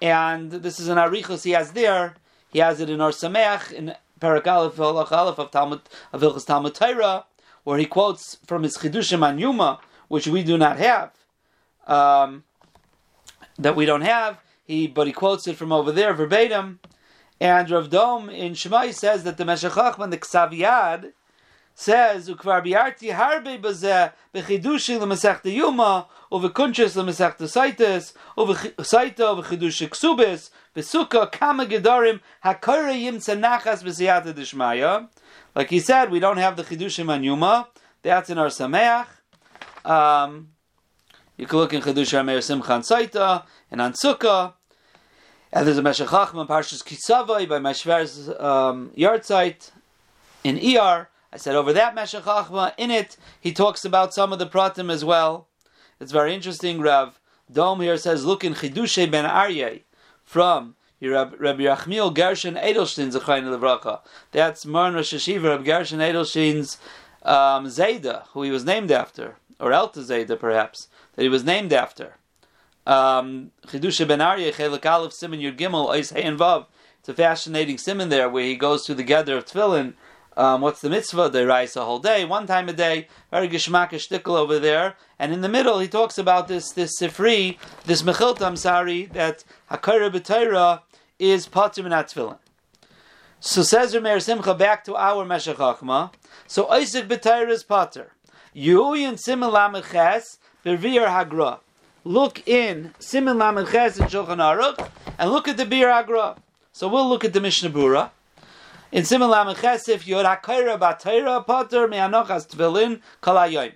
And 0.00 0.50
this 0.50 0.80
is 0.80 0.88
an 0.88 0.98
arichos 0.98 1.44
he 1.44 1.52
has 1.52 1.72
there. 1.72 2.16
He 2.50 2.58
has 2.58 2.80
it 2.80 2.90
in 2.90 3.00
Or 3.00 3.10
Sameach, 3.10 3.72
in 3.72 3.94
Parak 4.20 4.46
Aleph, 4.46 4.78
Aleph 4.78 5.38
of 5.38 5.50
Talmud, 5.50 5.80
of 6.12 6.20
Hilchas 6.20 6.46
Talmud 6.46 6.74
Torah, 6.74 7.26
where 7.64 7.78
he 7.78 7.86
quotes 7.86 8.38
from 8.46 8.62
his 8.62 8.76
Chidushim 8.76 9.22
on 9.22 9.38
Yuma, 9.38 9.80
which 10.08 10.26
we 10.26 10.42
do 10.42 10.58
not 10.58 10.78
have. 10.78 11.12
Um, 11.86 12.44
that 13.58 13.76
we 13.76 13.86
don't 13.86 14.02
have. 14.02 14.38
He, 14.64 14.86
but 14.86 15.06
he 15.06 15.12
quotes 15.12 15.46
it 15.46 15.56
from 15.56 15.72
over 15.72 15.92
there 15.92 16.14
verbatim. 16.14 16.80
And 17.40 17.68
Rav 17.70 17.90
Dom 17.90 18.30
in 18.30 18.52
Shemai 18.52 18.94
says 18.94 19.24
that 19.24 19.36
the 19.36 19.44
Meshech 19.44 19.72
Achman, 19.72 20.10
the 20.10 20.18
Ksaviyad, 20.18 21.12
says 21.74 22.28
ukvar 22.28 22.64
biarti 22.64 23.12
harbe 23.12 23.60
bazeh 23.60 24.12
bechidushi 24.34 24.98
lemesechta 24.98 25.52
yuma 25.52 26.06
uvekunches 26.30 26.94
lemesechta 26.96 27.48
saites 27.48 28.12
uvesaita 28.36 29.34
uvechidushi 29.34 29.88
ksubis 29.88 30.50
besuka 30.76 31.30
kama 31.30 31.64
gedarim 31.66 32.20
hakara 32.44 32.92
yimtza 32.92 33.38
nachas 33.38 33.82
b'siyata 33.82 34.32
dishmaya. 34.34 35.08
Like 35.54 35.70
he 35.70 35.80
said, 35.80 36.10
we 36.10 36.20
don't 36.20 36.38
have 36.38 36.56
the 36.56 36.62
chidushim 36.62 37.10
on 37.10 37.22
yuma. 37.22 37.68
That's 38.02 38.30
in 38.30 38.38
Or 38.38 38.46
Sameach. 38.46 39.06
Um, 39.84 40.51
you 41.42 41.48
can 41.48 41.58
look 41.58 41.72
in 41.72 41.82
Chedush 41.82 42.12
Rameir 42.12 42.38
Simchan 42.38 42.86
Saita 42.88 43.42
and 43.68 43.80
on 43.80 43.94
Sukkah. 43.94 44.52
And 45.52 45.66
there's 45.66 45.76
a 45.76 45.82
Meshech 45.82 46.06
Chachma 46.06 46.46
Parshas 46.46 46.84
Kisavai 46.84 47.48
by 47.48 47.58
Meshver's 47.58 48.28
um, 48.38 48.92
in 50.44 50.56
ER. 50.56 51.08
I 51.32 51.36
said 51.36 51.56
over 51.56 51.72
that 51.72 51.96
Meshech 51.96 52.22
Chachma, 52.22 52.74
in 52.78 52.92
it, 52.92 53.16
he 53.40 53.52
talks 53.52 53.84
about 53.84 54.14
some 54.14 54.32
of 54.32 54.38
the 54.38 54.46
Pratim 54.46 54.88
as 54.88 55.04
well. 55.04 55.48
It's 55.98 56.12
very 56.12 56.32
interesting. 56.32 56.80
Rav 56.80 57.18
Dom 57.52 57.80
here 57.80 57.96
says, 57.96 58.24
look 58.24 58.44
in 58.44 58.54
Chidushe 58.54 59.10
ben 59.10 59.24
Aryeh 59.24 59.80
from 60.24 60.76
Rabbi 61.00 61.64
Rachmiel 61.64 62.14
Gershon 62.14 62.54
Edelstein 62.54 63.12
Zechayim 63.12 63.50
Levracha. 63.50 63.98
That's 64.30 64.64
Maran 64.64 64.94
Rosh 64.94 65.12
Hashiva 65.12 65.42
Rabbi 65.42 65.64
Gershon 65.64 65.98
Edelstein's 65.98 66.78
um, 67.24 67.66
Zayda, 67.66 68.26
who 68.28 68.44
he 68.44 68.52
was 68.52 68.64
named 68.64 68.92
after, 68.92 69.38
or 69.58 69.70
Elta 69.72 69.98
Zayda 69.98 70.38
perhaps, 70.38 70.86
that 71.14 71.22
he 71.22 71.28
was 71.28 71.44
named 71.44 71.72
after. 71.72 72.16
Um, 72.86 73.52
Chidusha 73.66 74.06
Ben 74.08 74.18
Aryeh 74.18 74.52
Chelik 74.52 74.84
Aleph 74.84 75.12
Simon 75.12 75.40
Yud 75.40 75.56
Gimel 75.56 75.88
Ois 75.88 76.12
Hey 76.12 76.22
and 76.22 76.38
Vav. 76.38 76.66
It's 76.98 77.08
a 77.08 77.14
fascinating 77.14 77.78
simon 77.78 78.10
there 78.10 78.28
where 78.28 78.44
he 78.44 78.54
goes 78.54 78.84
to 78.86 78.94
the 78.94 79.02
gather 79.02 79.36
of 79.36 79.46
tefillin. 79.46 79.94
Um, 80.36 80.60
what's 80.60 80.80
the 80.80 80.88
mitzvah? 80.88 81.28
They 81.28 81.44
rise 81.44 81.76
a 81.76 81.84
whole 81.84 81.98
day, 81.98 82.24
one 82.24 82.46
time 82.46 82.68
a 82.68 82.72
day. 82.72 83.08
Very 83.30 83.48
geshmakish 83.48 84.08
shtickle 84.08 84.36
over 84.36 84.58
there. 84.58 84.94
And 85.18 85.32
in 85.32 85.42
the 85.42 85.48
middle, 85.48 85.80
he 85.80 85.88
talks 85.88 86.16
about 86.16 86.48
this 86.48 86.70
this 86.70 86.98
sifri, 87.00 87.58
this 87.86 88.02
mechilta. 88.02 88.42
I'm 88.42 88.56
sorry 88.56 89.06
that 89.06 89.44
hakara 89.70 90.10
b'tayra 90.10 90.82
is 91.18 91.48
patim 91.48 91.84
and 91.86 91.94
tefillin. 91.94 92.38
So 93.40 93.62
says 93.62 93.94
Rameir 93.94 94.22
Simcha 94.22 94.54
back 94.54 94.84
to 94.84 94.96
our 94.96 95.24
Meshech 95.24 95.56
Chachma. 95.56 96.12
So 96.46 96.68
Isaac 96.68 97.08
b'tayra 97.08 97.50
is 97.50 97.64
pater. 97.64 98.12
Yuyin 98.54 99.14
simen 99.14 99.50
b'vir 100.64 101.06
hagra. 101.06 101.60
Look 102.04 102.46
in 102.48 102.94
simen 102.98 103.36
lameches 103.36 104.00
in 104.00 104.06
Shulchan 104.06 104.38
Aruch 104.38 104.88
and 105.18 105.30
look 105.30 105.48
at 105.48 105.56
the 105.56 105.66
bir 105.66 105.88
hagra. 105.88 106.36
So 106.72 106.88
we'll 106.88 107.08
look 107.08 107.24
at 107.24 107.32
the 107.32 107.40
Mishnah 107.40 107.70
Berurah. 107.70 108.10
In 108.90 109.04
Simon 109.04 109.30
Lamechesif, 109.30 110.06
Yod 110.06 110.26
HaKaira 110.26 110.78
B'Tayra 110.78 111.46
Pater 111.46 111.88
Me'anochas 111.88 112.46
Tefillin 112.48 113.00
Kalayoyim. 113.22 113.72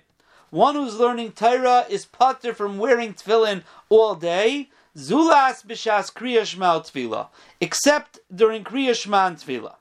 One 0.49 0.75
who's 0.75 0.95
learning 0.95 1.33
Torah 1.33 1.85
is 1.89 2.05
pater 2.05 2.53
from 2.53 2.77
wearing 2.77 3.13
tefillin 3.13 3.63
all 3.89 4.15
day. 4.15 4.69
Zulas 4.95 5.65
b'shas 5.65 6.11
kriya 6.13 6.41
shma 6.41 6.81
tefillah, 6.81 7.27
except 7.59 8.19
during 8.33 8.63
kriya 8.63 8.91
shma 8.91 9.33
tefillah. 9.33 9.75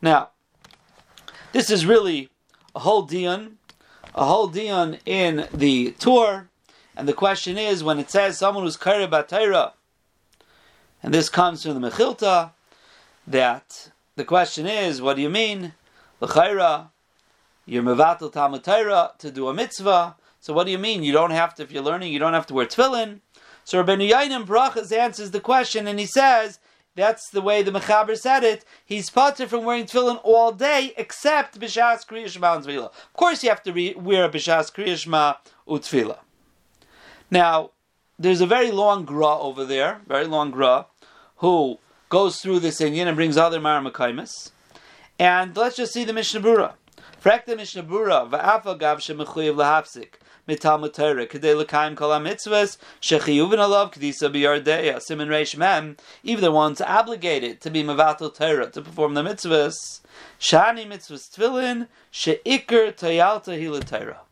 Now, 0.00 0.30
this 1.52 1.68
is 1.68 1.84
really 1.84 2.30
a 2.74 2.78
whole 2.78 3.02
dion, 3.02 3.58
a 4.14 4.24
whole 4.24 4.48
dion 4.48 4.98
in 5.06 5.48
the 5.52 5.92
tour, 5.98 6.48
and 6.96 7.08
the 7.08 7.12
question 7.12 7.56
is 7.56 7.82
when 7.82 7.98
it 7.98 8.10
says 8.10 8.38
someone 8.38 8.64
who's 8.64 8.76
kaira 8.76 9.08
b'Torah 9.08 9.72
and 11.02 11.12
this 11.12 11.28
comes 11.28 11.62
from 11.62 11.80
the 11.80 11.90
Mechilta, 11.90 12.52
that 13.26 13.90
the 14.14 14.24
question 14.24 14.66
is, 14.66 15.02
what 15.02 15.16
do 15.16 15.22
you 15.22 15.30
mean? 15.30 15.74
L'chaira, 16.20 16.90
you're 17.66 17.82
mevatel 17.82 18.32
Talmud 18.32 18.62
to 18.64 19.30
do 19.30 19.48
a 19.48 19.54
mitzvah. 19.54 20.16
So 20.40 20.52
what 20.52 20.64
do 20.64 20.70
you 20.70 20.78
mean? 20.78 21.02
You 21.02 21.12
don't 21.12 21.30
have 21.30 21.54
to, 21.56 21.62
if 21.62 21.72
you're 21.72 21.82
learning, 21.82 22.12
you 22.12 22.18
don't 22.18 22.34
have 22.34 22.46
to 22.46 22.54
wear 22.54 22.66
tefillin. 22.66 23.20
So 23.64 23.82
Rabbeinu 23.82 24.10
Yainim 24.10 24.46
Brachas 24.46 24.96
answers 24.96 25.30
the 25.30 25.40
question, 25.40 25.86
and 25.86 25.98
he 25.98 26.06
says, 26.06 26.58
that's 26.94 27.30
the 27.30 27.40
way 27.40 27.62
the 27.62 27.70
Mechaber 27.70 28.16
said 28.16 28.44
it. 28.44 28.64
He's 28.84 29.08
potter 29.08 29.46
from 29.46 29.64
wearing 29.64 29.86
tefillin 29.86 30.20
all 30.22 30.52
day, 30.52 30.92
except 30.96 31.58
b'shas 31.58 32.06
kriya 32.06 32.28
shema 32.28 32.56
and 32.56 32.64
tefillah. 32.64 32.86
Of 32.86 33.12
course, 33.14 33.42
you 33.42 33.48
have 33.48 33.62
to 33.62 33.72
re- 33.72 33.94
wear 33.94 34.24
a 34.24 34.28
b'shas 34.28 34.72
kriya 34.72 34.96
shema 34.96 35.34
utfila. 35.66 36.18
Now, 37.30 37.70
there's 38.18 38.40
a 38.40 38.46
very 38.46 38.70
long 38.70 39.04
gra 39.04 39.38
over 39.38 39.64
there, 39.64 40.00
very 40.06 40.26
long 40.26 40.50
gra, 40.50 40.86
who 41.36 41.78
goes 42.08 42.40
through 42.40 42.60
this 42.60 42.80
Indian 42.80 43.08
and 43.08 43.16
brings 43.16 43.38
other 43.38 43.58
Maramakaimas. 43.58 44.50
And 45.18 45.56
let's 45.56 45.76
just 45.76 45.92
see 45.94 46.04
the 46.04 46.12
Mishnah 46.12 46.40
Berurah. 46.40 46.74
Frak 47.22 47.46
the 47.46 47.56
Mishnah 47.56 47.84
Berurah, 47.84 48.28
va'afa 48.28 48.78
gav 48.78 48.98
lahafsik. 48.98 50.14
Mitalmud 50.48 50.92
Torah, 50.92 51.24
kedei 51.26 51.54
l'kaim 51.56 51.94
kol 51.94 52.10
ha-mitzvahs, 52.10 52.76
shechiyuvin 53.00 53.60
alav 53.60 53.94
biyardeya, 53.94 54.96
reish 54.96 55.56
mem, 55.56 55.96
even 56.24 56.42
the 56.42 56.50
ones 56.50 56.80
obligated 56.80 57.60
to 57.60 57.70
be 57.70 57.84
mevatel 57.84 58.34
Torah, 58.34 58.68
to 58.68 58.82
perform 58.82 59.14
the 59.14 59.22
mitzvahs, 59.22 60.00
shani 60.40 60.84
mitzvahs 60.84 61.30
tefillin, 61.30 61.86
she'ikr 62.10 62.92
tayalta 62.92 63.56
hila 63.56 63.84
Torah. 63.84 64.22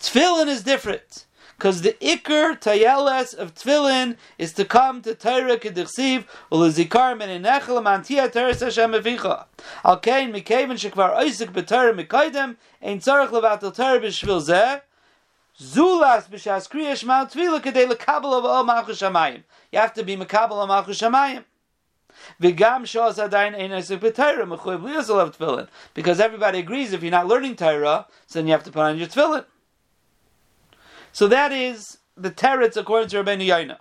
Tefillin 0.00 0.46
is 0.46 0.62
different 0.62 1.26
because 1.58 1.82
the 1.82 1.92
ikr 2.00 2.58
tayeles 2.58 3.34
of 3.34 3.54
tefillin 3.54 4.16
is 4.38 4.54
to 4.54 4.64
come 4.64 5.02
to 5.02 5.14
Torah 5.14 5.58
kedichsiv 5.58 6.24
ulizikar 6.50 7.16
men 7.18 7.42
inechel 7.42 7.80
mantia 7.82 8.32
Torah 8.32 8.56
Hashem 8.58 8.92
avicha. 8.92 9.44
Al 9.84 9.98
kein 9.98 10.32
shekvar 10.32 11.14
oisik 11.14 11.52
b'Torah 11.52 11.94
mikaydem 11.94 12.56
ein 12.80 13.00
tzarich 13.00 13.28
levatel 13.28 13.74
Torah 13.74 14.00
b'shvil 14.00 14.40
zeh 14.40 14.80
zulas 15.60 16.28
b'shas 16.28 16.68
kriya 16.68 16.92
shma 16.92 17.30
tefillah 17.30 17.60
kedei 17.60 17.88
lekabel 17.88 18.32
of 18.32 18.44
al 18.44 18.64
malchus 18.64 19.00
shamayim. 19.00 19.42
You 19.70 19.78
have 19.78 19.94
to 19.94 20.02
be 20.02 20.16
mekabel 20.16 20.52
al 20.52 20.66
malchus 20.66 21.00
shamayim. 21.00 21.44
V'gam 22.40 22.82
shos 22.82 23.16
adayin 23.16 23.54
ein 23.54 23.70
oisik 23.70 23.98
b'Torah 23.98 24.46
mechuyev 24.46 24.82
liyazal 24.82 25.20
of 25.20 25.36
tefillin. 25.36 25.68
Because 25.94 26.20
everybody 26.20 26.58
agrees 26.58 26.92
if 26.92 27.02
you're 27.02 27.10
not 27.10 27.26
learning 27.26 27.56
Torah, 27.56 28.06
so 28.26 28.38
then 28.38 28.46
you 28.46 28.52
have 28.52 28.64
to 28.64 28.70
put 28.70 28.82
on 28.82 28.98
your 28.98 29.08
tefillin. 29.08 29.44
So 31.12 31.28
that 31.28 31.52
is 31.52 31.98
the 32.16 32.30
teretz 32.30 32.76
according 32.76 33.08
to 33.10 33.22
Rabbeinu 33.22 33.46
Yaina. 33.46 33.78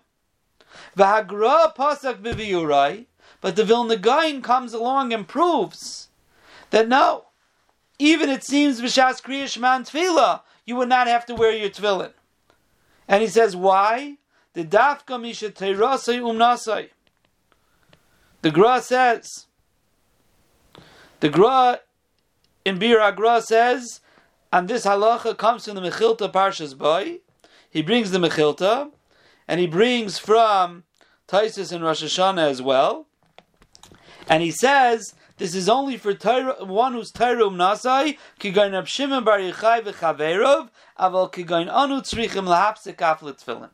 V'hagra 0.97 1.75
pasak 1.75 2.21
b'viyurai, 2.21 3.05
but 3.39 3.55
the 3.55 3.63
Vilna 3.63 3.97
Gaon 3.97 4.41
comes 4.41 4.73
along 4.73 5.13
and 5.13 5.27
proves 5.27 6.09
that 6.69 6.87
no, 6.87 7.25
even 7.99 8.29
it 8.29 8.43
seems 8.43 8.81
b'shas 8.81 9.21
kriya 9.21 9.45
shman 9.45 9.89
tefillah, 9.89 10.41
you 10.65 10.75
would 10.75 10.89
not 10.89 11.07
have 11.07 11.25
to 11.27 11.35
wear 11.35 11.51
your 11.51 11.69
tefillin. 11.69 12.13
And 13.07 13.21
he 13.21 13.27
says, 13.27 13.55
why? 13.55 14.17
The 14.53 14.63
dafka 14.63 15.21
misha 15.21 15.49
teirasai 15.49 16.19
umnasai. 16.19 16.89
The 18.41 18.51
Gra 18.51 18.81
says, 18.81 19.47
the 21.19 21.29
Gra 21.29 21.79
in 22.65 22.79
Bir 22.79 22.99
Agra 22.99 23.41
says, 23.41 24.01
and 24.51 24.67
this 24.67 24.85
halacha 24.85 25.37
comes 25.37 25.65
from 25.65 25.75
the 25.75 25.81
Mechilta 25.81 26.31
Parshas 26.31 26.77
Boy. 26.77 27.19
He 27.69 27.81
brings 27.81 28.11
the 28.11 28.17
Mechilta, 28.17 28.91
and 29.47 29.59
he 29.59 29.67
brings 29.67 30.17
from 30.17 30.83
Taisus 31.27 31.71
and 31.71 31.83
Rosh 31.83 32.03
Hashanah 32.03 32.49
as 32.49 32.61
well. 32.61 33.07
And 34.27 34.43
he 34.43 34.51
says 34.51 35.13
this 35.41 35.55
is 35.55 35.67
only 35.67 35.97
for 35.97 36.13
one 36.59 36.93
who's 36.93 37.09
Torah 37.09 37.45
umnasai, 37.45 38.19
kigain 38.39 38.73
Rab 38.73 38.85
Shimon 38.85 39.23
bar 39.23 39.39
Yochai 39.39 39.81
v'chaverov, 39.81 40.69
aval 40.99 41.33
kigain 41.33 41.67
anu 41.67 42.01
tzrichim 42.01 42.45
lahapsik 42.45 42.97
aflet 42.97 43.43
tefillin. 43.43 43.71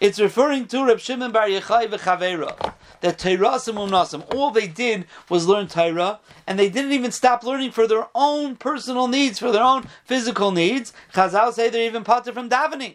It's 0.00 0.18
referring 0.18 0.68
to 0.68 0.86
Rab 0.86 1.00
Shimon 1.00 1.30
bar 1.30 1.48
Yochai 1.48 1.88
v'chaverov 1.88 2.72
that 3.02 3.18
Torahsim 3.18 3.74
umnasim, 3.74 4.24
all 4.34 4.52
they 4.52 4.66
did 4.66 5.04
was 5.28 5.46
learn 5.46 5.66
Torah, 5.66 6.20
and 6.46 6.58
they 6.58 6.70
didn't 6.70 6.92
even 6.92 7.12
stop 7.12 7.44
learning 7.44 7.72
for 7.72 7.86
their 7.86 8.06
own 8.14 8.56
personal 8.56 9.06
needs, 9.06 9.38
for 9.38 9.52
their 9.52 9.62
own 9.62 9.86
physical 10.06 10.50
needs. 10.50 10.94
Chazal 11.12 11.52
say 11.52 11.68
they're 11.68 11.84
even 11.84 12.04
potter 12.04 12.32
from 12.32 12.48
davening. 12.48 12.94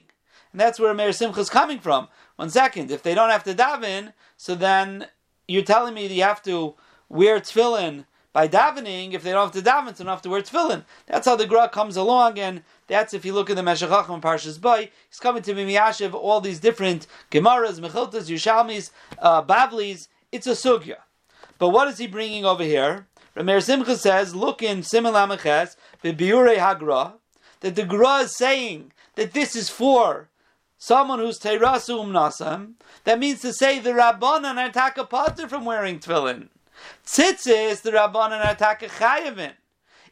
And 0.51 0.59
that's 0.59 0.79
where 0.79 0.95
Meir 0.95 1.13
Simcha 1.13 1.41
is 1.41 1.51
coming 1.51 1.77
from. 1.77 2.07
One 2.35 2.49
second, 2.49 2.89
if 2.89 3.03
they 3.03 3.13
don't 3.13 3.29
have 3.29 3.43
to 3.43 3.53
daven, 3.53 4.13
so 4.37 4.55
then 4.55 5.05
you're 5.47 5.61
telling 5.61 5.93
me 5.93 6.07
that 6.07 6.15
you 6.15 6.23
have 6.23 6.41
to 6.43 6.73
wear 7.09 7.39
tefillin 7.39 8.05
by 8.33 8.47
davening. 8.47 9.13
If 9.13 9.23
they 9.23 9.31
don't 9.31 9.53
have 9.53 9.63
to 9.63 9.69
daven, 9.69 9.97
don't 9.97 10.07
have 10.07 10.21
to 10.23 10.29
wear 10.29 10.41
tefillin. 10.41 10.85
That's 11.05 11.25
how 11.25 11.35
the 11.35 11.45
Gra 11.45 11.69
comes 11.69 11.97
along, 11.97 12.39
and 12.39 12.63
that's 12.87 13.13
if 13.13 13.25
you 13.25 13.33
look 13.33 13.49
at 13.49 13.55
the 13.55 13.63
Meshech 13.63 13.89
Chachma 13.89 14.21
Parshas 14.21 14.61
Bay, 14.61 14.91
he's 15.09 15.19
coming 15.19 15.43
to 15.43 15.53
Mimiyashiv, 15.53 16.13
all 16.13 16.41
these 16.41 16.59
different 16.59 17.07
Gemaras, 17.31 17.79
Mechiltas, 17.79 18.29
Yushalmis, 18.29 18.91
uh, 19.19 19.41
Bavlis. 19.43 20.07
It's 20.31 20.47
a 20.47 20.51
sugya. 20.51 20.97
But 21.57 21.69
what 21.69 21.87
is 21.87 21.97
he 21.97 22.07
bringing 22.07 22.45
over 22.45 22.63
here? 22.63 23.07
Rameir 23.35 23.61
Simcha 23.61 23.97
says, 23.97 24.35
look 24.35 24.63
in 24.63 24.83
Simon 24.83 25.13
Lameches, 25.13 25.75
Biure 26.03 26.57
Hagra, 26.57 27.13
that 27.59 27.75
the 27.75 27.85
Gra 27.85 28.19
is 28.19 28.35
saying 28.35 28.91
that 29.15 29.33
this 29.33 29.55
is 29.55 29.69
for 29.69 30.29
someone 30.77 31.19
who's 31.19 31.39
Teirasu 31.39 32.05
Umnasam. 32.05 32.73
That 33.03 33.19
means 33.19 33.41
to 33.41 33.53
say 33.53 33.79
the 33.79 33.91
Rabbanan 33.91 34.57
are 34.57 34.71
taka 34.71 35.05
from 35.47 35.65
wearing 35.65 35.99
tefillin. 35.99 36.49
Tzitzis, 37.05 37.81
the 37.81 37.91
Rabbanan 37.91 38.45
are 38.45 38.55
taka 38.55 38.87
chayavin 38.87 39.53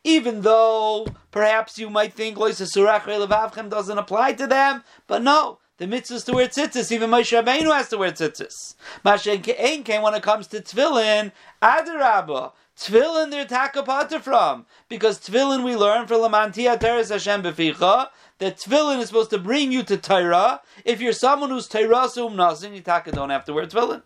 even 0.06 0.42
though 0.42 1.08
perhaps 1.32 1.80
you 1.80 1.90
might 1.90 2.14
think 2.14 2.38
doesn't 2.38 3.98
apply 3.98 4.34
to 4.34 4.46
them, 4.46 4.84
but 5.08 5.24
no, 5.24 5.58
the 5.78 5.88
mitzvah 5.88 6.16
is 6.16 6.24
to 6.24 6.34
wear 6.34 6.48
tzitzis. 6.48 6.92
Even 6.92 7.10
Moshe 7.10 7.38
Rabbeinu 7.38 7.76
has 7.76 7.90
to 7.90 7.98
wear 7.98 8.12
tzitzis. 8.12 8.76
Mashen 9.04 10.02
when 10.02 10.14
it 10.14 10.24
comes 10.24 10.48
to 10.48 10.62
tefillin, 10.62 11.32
adarabba. 11.62 12.54
Tefillin 12.78 13.32
they're 13.32 13.46
takapata 13.46 14.22
from 14.22 14.66
because 14.90 15.20
tefillin 15.20 15.66
we 15.66 15.76
learn 15.76 16.08
from 16.08 16.22
Lamantia 16.22 16.80
Teres 16.80 17.10
Hashem 17.10 17.42
Beficha 17.42 18.10
that 18.38 18.58
tefillin 18.58 19.00
is 19.00 19.08
supposed 19.08 19.32
to 19.32 19.38
bring 19.38 19.72
you 19.72 19.82
to 19.84 19.98
Torah. 19.98 20.62
If 20.86 21.02
you're 21.02 21.14
someone 21.14 21.50
who's 21.50 21.68
Torah 21.68 22.08
sum 22.10 22.36
nasin, 22.36 22.76
you 22.76 22.82
don't 23.12 23.30
have 23.32 23.46
to 23.46 23.54
wear 23.54 23.66
tefillin. 23.66 24.04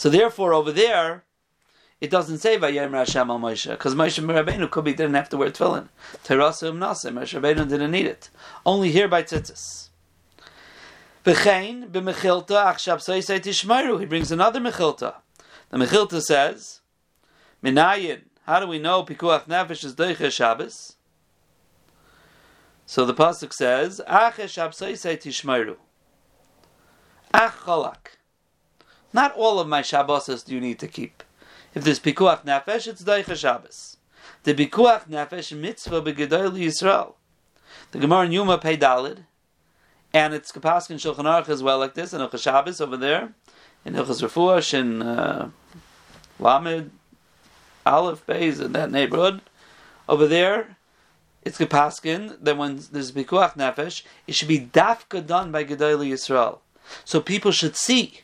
So 0.00 0.08
therefore, 0.08 0.54
over 0.54 0.72
there, 0.72 1.24
it 2.00 2.10
doesn't 2.10 2.38
say 2.38 2.56
Vayem 2.56 2.92
Hashem 2.92 3.28
al 3.28 3.38
Moshe 3.38 3.68
because 3.68 3.94
Moshe 3.94 4.18
Rabbeinu 4.24 4.70
could 4.70 4.84
be 4.84 4.94
didn't 4.94 5.12
have 5.12 5.28
to 5.28 5.36
wear 5.36 5.50
tefillin. 5.50 5.90
Terasim 6.24 6.78
Nasim 6.78 7.18
Moshe 7.18 7.38
Rabbeinu 7.38 7.68
didn't 7.68 7.90
need 7.90 8.06
it. 8.06 8.30
Only 8.64 8.90
here 8.92 9.08
by 9.08 9.22
tzitzis. 9.22 9.90
V'chein 11.22 11.90
b'mechilta 11.90 12.72
achshab 12.72 13.00
soisei 13.04 13.40
tishmeiru. 13.40 14.00
He 14.00 14.06
brings 14.06 14.32
another 14.32 14.58
mechilta. 14.58 15.16
The 15.68 15.76
mechilta 15.76 16.22
says, 16.22 16.80
Minayin, 17.62 18.22
how 18.46 18.58
do 18.58 18.66
we 18.68 18.78
know 18.78 19.04
pikuach 19.04 19.48
nefesh 19.48 19.84
is 19.84 19.94
doiche 19.94 20.32
Shabbos? 20.32 20.96
So 22.86 23.04
the 23.04 23.12
pasuk 23.12 23.52
says, 23.52 24.00
Ach 24.06 24.36
eshab 24.36 24.70
soisei 24.70 25.18
tishmeiru. 25.18 25.76
Ach 27.34 27.52
cholak. 27.52 28.16
Not 29.12 29.34
all 29.36 29.58
of 29.58 29.68
my 29.68 29.82
Shabbos 29.82 30.44
do 30.44 30.54
you 30.54 30.60
need 30.60 30.78
to 30.78 30.88
keep. 30.88 31.22
If 31.74 31.84
there's 31.84 32.00
pikuach 32.00 32.44
nefesh, 32.44 32.86
it's 32.86 33.02
doiche 33.02 33.36
Shabbos. 33.36 33.96
The 34.44 34.54
pikuach 34.54 35.08
nefesh 35.08 35.56
mitzvah 35.56 36.02
begedol 36.02 36.52
Yisrael. 36.52 37.14
The 37.92 37.98
Gemara 37.98 38.26
in 38.26 38.32
Yuma 38.32 38.58
Pei 38.58 38.76
Dalid, 38.76 39.24
and 40.12 40.34
it's 40.34 40.52
Kapaskin 40.52 40.96
Shulchan 40.96 41.24
Aruch 41.24 41.48
as 41.48 41.62
well, 41.62 41.78
like 41.78 41.94
this, 41.94 42.12
and 42.12 42.22
Ilchas 42.22 42.42
Shabbos 42.42 42.80
over 42.80 42.96
there, 42.96 43.32
and 43.84 43.96
Ilchas 43.96 44.22
Refuash, 44.22 44.74
in 44.74 45.02
uh, 45.02 45.50
Lamed, 46.38 46.90
Aleph, 47.86 48.24
Beis, 48.26 48.60
in 48.60 48.72
that 48.72 48.90
neighborhood. 48.90 49.40
Over 50.08 50.26
there, 50.26 50.76
it's 51.42 51.58
Kapaskin 51.58 52.36
that 52.42 52.56
when 52.56 52.80
there's 52.92 53.12
Bikuach 53.12 53.56
Nefesh, 53.56 54.02
it 54.26 54.34
should 54.34 54.48
be 54.48 54.60
dafka 54.60 55.24
done 55.24 55.52
by 55.52 55.64
Gedali 55.64 56.10
Yisrael. 56.10 56.58
So 57.04 57.20
people 57.20 57.52
should 57.52 57.76
see 57.76 58.20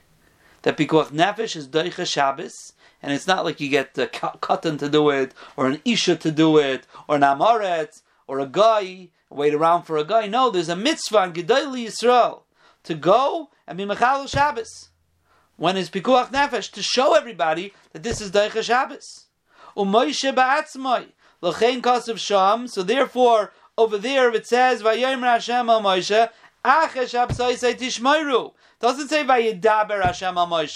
that 0.66 0.76
Bikuach 0.76 1.12
Nefesh 1.12 1.54
is 1.54 1.68
Doicha 1.68 2.04
Shabbos, 2.04 2.72
and 3.00 3.12
it's 3.12 3.28
not 3.28 3.44
like 3.44 3.60
you 3.60 3.68
get 3.68 3.94
the 3.94 4.08
katan 4.08 4.76
to 4.80 4.88
do 4.88 5.10
it, 5.10 5.32
or 5.56 5.68
an 5.68 5.80
isha 5.84 6.16
to 6.16 6.32
do 6.32 6.58
it, 6.58 6.88
or 7.08 7.14
an 7.14 7.22
amaret, 7.22 8.02
or 8.26 8.40
a 8.40 8.46
guy, 8.46 9.10
wait 9.30 9.54
around 9.54 9.84
for 9.84 9.96
a 9.96 10.02
guy. 10.02 10.26
No, 10.26 10.50
there's 10.50 10.68
a 10.68 10.74
mitzvah 10.74 11.22
in 11.22 11.34
Gedali 11.34 11.86
Yisrael 11.86 12.42
to 12.82 12.96
go 12.96 13.50
and 13.64 13.78
be 13.78 13.84
Mechal 13.84 14.28
Shabbos. 14.28 14.88
When 15.56 15.76
is 15.76 15.88
Pikuach 15.88 16.32
Nefesh? 16.32 16.72
To 16.72 16.82
show 16.82 17.14
everybody 17.14 17.72
that 17.92 18.02
this 18.02 18.20
is 18.20 18.32
Daicha 18.32 18.64
Shabbos. 18.64 19.26
Umoishe 19.76 20.34
ba'atzmai. 20.34 21.12
L'chein 21.42 21.80
kasav 21.80 22.18
sham. 22.18 22.66
So 22.66 22.82
therefore, 22.82 23.52
over 23.78 23.98
there 23.98 24.34
it 24.34 24.48
says, 24.48 24.82
Vayomer 24.82 25.34
Hashem 25.34 25.66
Moshe, 25.66 26.28
Achesh 26.64 27.14
absaisei 27.14 27.78
tishmayru. 27.78 28.52
Doesn't 28.80 29.08
say 29.08 29.24
Vayidaber 29.24 30.02
Hashem 30.02 30.36
al. 30.36 30.66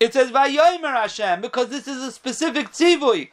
It 0.00 0.12
says 0.12 0.30
Vayomer 0.30 0.92
Hashem, 0.92 1.40
because 1.40 1.68
this 1.68 1.86
is 1.86 2.02
a 2.02 2.12
specific 2.12 2.70
tzivui 2.70 3.30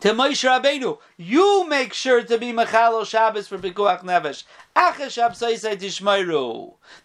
to 0.00 0.10
Moshe 0.10 0.48
Rabbeinu, 0.48 0.98
you 1.16 1.66
make 1.66 1.92
sure 1.92 2.22
to 2.22 2.38
be 2.38 2.52
Mechalo 2.52 3.04
Shabbos 3.04 3.48
for 3.48 3.58
Pikuach 3.58 4.04
Nefesh. 4.04 4.44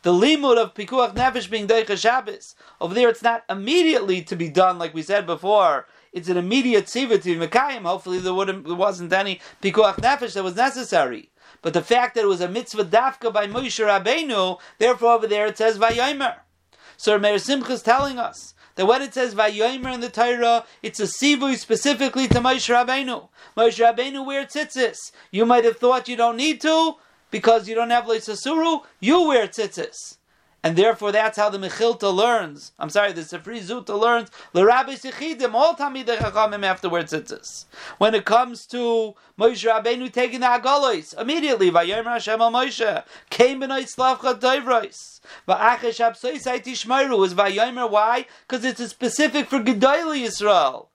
The 0.03 0.11
limud 0.11 0.57
of 0.57 0.73
Pikuach 0.75 1.15
Nefesh 1.15 1.49
being 1.49 1.67
Deicha 1.67 1.97
Shabbos. 1.97 2.55
Over 2.79 2.93
there, 2.93 3.09
it's 3.09 3.23
not 3.23 3.45
immediately 3.49 4.21
to 4.21 4.35
be 4.35 4.47
done, 4.47 4.77
like 4.77 4.93
we 4.93 5.01
said 5.01 5.25
before. 5.25 5.87
It's 6.11 6.29
an 6.29 6.37
immediate 6.37 6.85
tziva 6.85 7.19
to 7.19 7.39
be 7.39 7.47
Mekayim. 7.47 7.81
Hopefully, 7.81 8.19
there, 8.19 8.45
there 8.45 8.75
wasn't 8.75 9.11
any 9.11 9.41
Pikuach 9.63 9.95
Nefesh 9.95 10.35
that 10.35 10.43
was 10.43 10.55
necessary. 10.55 11.31
But 11.61 11.73
the 11.73 11.81
fact 11.81 12.15
that 12.15 12.23
it 12.23 12.27
was 12.27 12.41
a 12.41 12.49
mitzvah 12.49 12.85
dafka 12.85 13.31
by 13.31 13.47
Moshe 13.47 13.83
Rabbeinu, 13.83 14.59
therefore 14.79 15.13
over 15.13 15.27
there 15.27 15.47
it 15.47 15.57
says 15.57 15.77
Vayomer. 15.77 16.37
So 16.97 17.17
Meir 17.17 17.39
Simcha 17.39 17.73
is 17.73 17.81
telling 17.81 18.19
us 18.19 18.53
that 18.75 18.85
when 18.85 19.01
it 19.01 19.13
says 19.13 19.35
Vayomer 19.35 19.93
in 19.93 20.01
the 20.01 20.09
Torah, 20.09 20.65
it's 20.81 20.99
a 20.99 21.03
sivui 21.03 21.57
specifically 21.57 22.27
to 22.27 22.39
Moshe 22.39 22.73
Rabbeinu. 22.73 23.29
Moshe 23.55 23.79
Rabbeinu 23.79 24.25
wear 24.25 24.45
tzitzis. 24.45 24.97
You 25.31 25.45
might 25.45 25.65
have 25.65 25.77
thought 25.77 26.07
you 26.07 26.15
don't 26.15 26.37
need 26.37 26.61
to 26.61 26.95
because 27.31 27.67
you 27.67 27.75
don't 27.75 27.89
have 27.89 28.05
leisasuru. 28.05 28.83
You 28.99 29.27
wear 29.27 29.47
tzitzis. 29.47 30.17
And 30.65 30.77
therefore, 30.77 31.11
that's 31.11 31.37
how 31.37 31.49
the 31.49 31.57
Mechilta 31.57 32.13
learns. 32.13 32.71
I'm 32.79 32.89
sorry, 32.89 33.11
the 33.11 33.21
Sefri 33.21 33.59
Zuta 33.59 33.99
learns. 33.99 34.29
The 34.53 34.65
Rabbi 34.65 34.93
Sichidim, 34.93 35.53
all 35.53 35.75
Tamid 35.75 36.05
Chachamim 36.05 36.63
afterwards 36.63 37.11
tzitzis. 37.11 37.65
When 37.97 38.15
it 38.15 38.23
comes 38.23 38.65
to 38.67 39.13
Moshe 39.37 39.69
Rabbeinu 39.69 40.11
taking 40.11 40.39
the 40.39 40.45
Agalois, 40.45 41.19
immediately, 41.19 41.69
Vayomer 41.69 42.13
Hashem 42.13 42.39
al 42.39 42.51
Moshe, 42.51 43.03
came 43.29 43.59
b'noit 43.59 43.93
Slavcha 43.93 44.39
Doivrois. 44.39 45.19
Va'achesh 45.49 45.99
absoisai 45.99 46.63
tishmeiru 46.63 47.25
is 47.25 47.33
vayomer. 47.33 47.89
Why? 47.89 48.25
Because 48.47 48.63
it's 48.63 48.79
a 48.79 48.87
specific 48.87 49.47
for 49.47 49.59
Gedali 49.59 50.23
Yisrael 50.23 50.87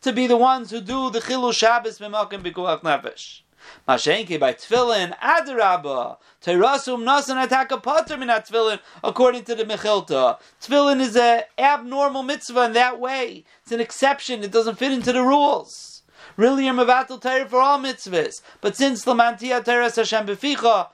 to 0.00 0.12
be 0.12 0.28
the 0.28 0.36
ones 0.36 0.70
who 0.70 0.80
do 0.80 1.10
the 1.10 1.18
Chilu 1.18 1.52
Shabbos 1.52 1.98
b'malkim 1.98 2.42
b'kuach 2.42 2.82
nefesh. 2.82 3.40
Mashenki 3.86 4.38
by 4.38 4.52
Tfilin, 4.54 5.16
Adarabba, 5.18 6.18
Teirasum 6.42 7.02
Nasan 7.04 7.46
Ataka 7.46 7.82
Pater 7.82 8.16
min 8.16 8.28
Tfilin, 8.28 8.80
according 9.02 9.44
to 9.44 9.54
the 9.54 9.64
Mechilta. 9.64 10.38
Tfilin 10.60 11.00
is 11.00 11.16
an 11.16 11.42
abnormal 11.58 12.22
mitzvah 12.22 12.64
in 12.64 12.72
that 12.74 13.00
way. 13.00 13.44
It's 13.62 13.72
an 13.72 13.80
exception, 13.80 14.42
it 14.42 14.50
doesn't 14.50 14.78
fit 14.78 14.92
into 14.92 15.12
the 15.12 15.22
rules. 15.22 16.02
Really, 16.36 16.66
you're 16.66 16.74
Mavatul 16.74 17.20
Torah 17.20 17.48
for 17.48 17.60
all 17.60 17.80
mitzvahs. 17.80 18.42
But 18.60 18.76
since 18.76 19.04
Lamantia 19.04 19.64
Torah 19.64 19.90
Hashem 19.90 20.26
Beficha, 20.26 20.88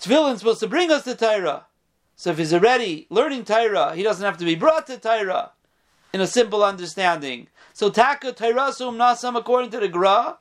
Tfilin's 0.00 0.38
supposed 0.38 0.60
to 0.60 0.68
bring 0.68 0.90
us 0.90 1.04
to 1.04 1.14
Torah. 1.14 1.66
So 2.16 2.30
if 2.30 2.38
he's 2.38 2.52
already 2.52 3.06
learning 3.10 3.44
Torah, 3.44 3.94
he 3.94 4.02
doesn't 4.02 4.24
have 4.24 4.36
to 4.38 4.44
be 4.44 4.54
brought 4.54 4.86
to 4.86 4.98
Torah 4.98 5.52
in 6.12 6.20
a 6.20 6.26
simple 6.26 6.62
understanding. 6.62 7.48
So 7.72 7.90
taka 7.90 8.32
Torasum 8.32 8.96
nasam 8.96 9.36
according 9.36 9.70
to 9.70 9.80
the 9.80 9.88
Gra 9.88 10.38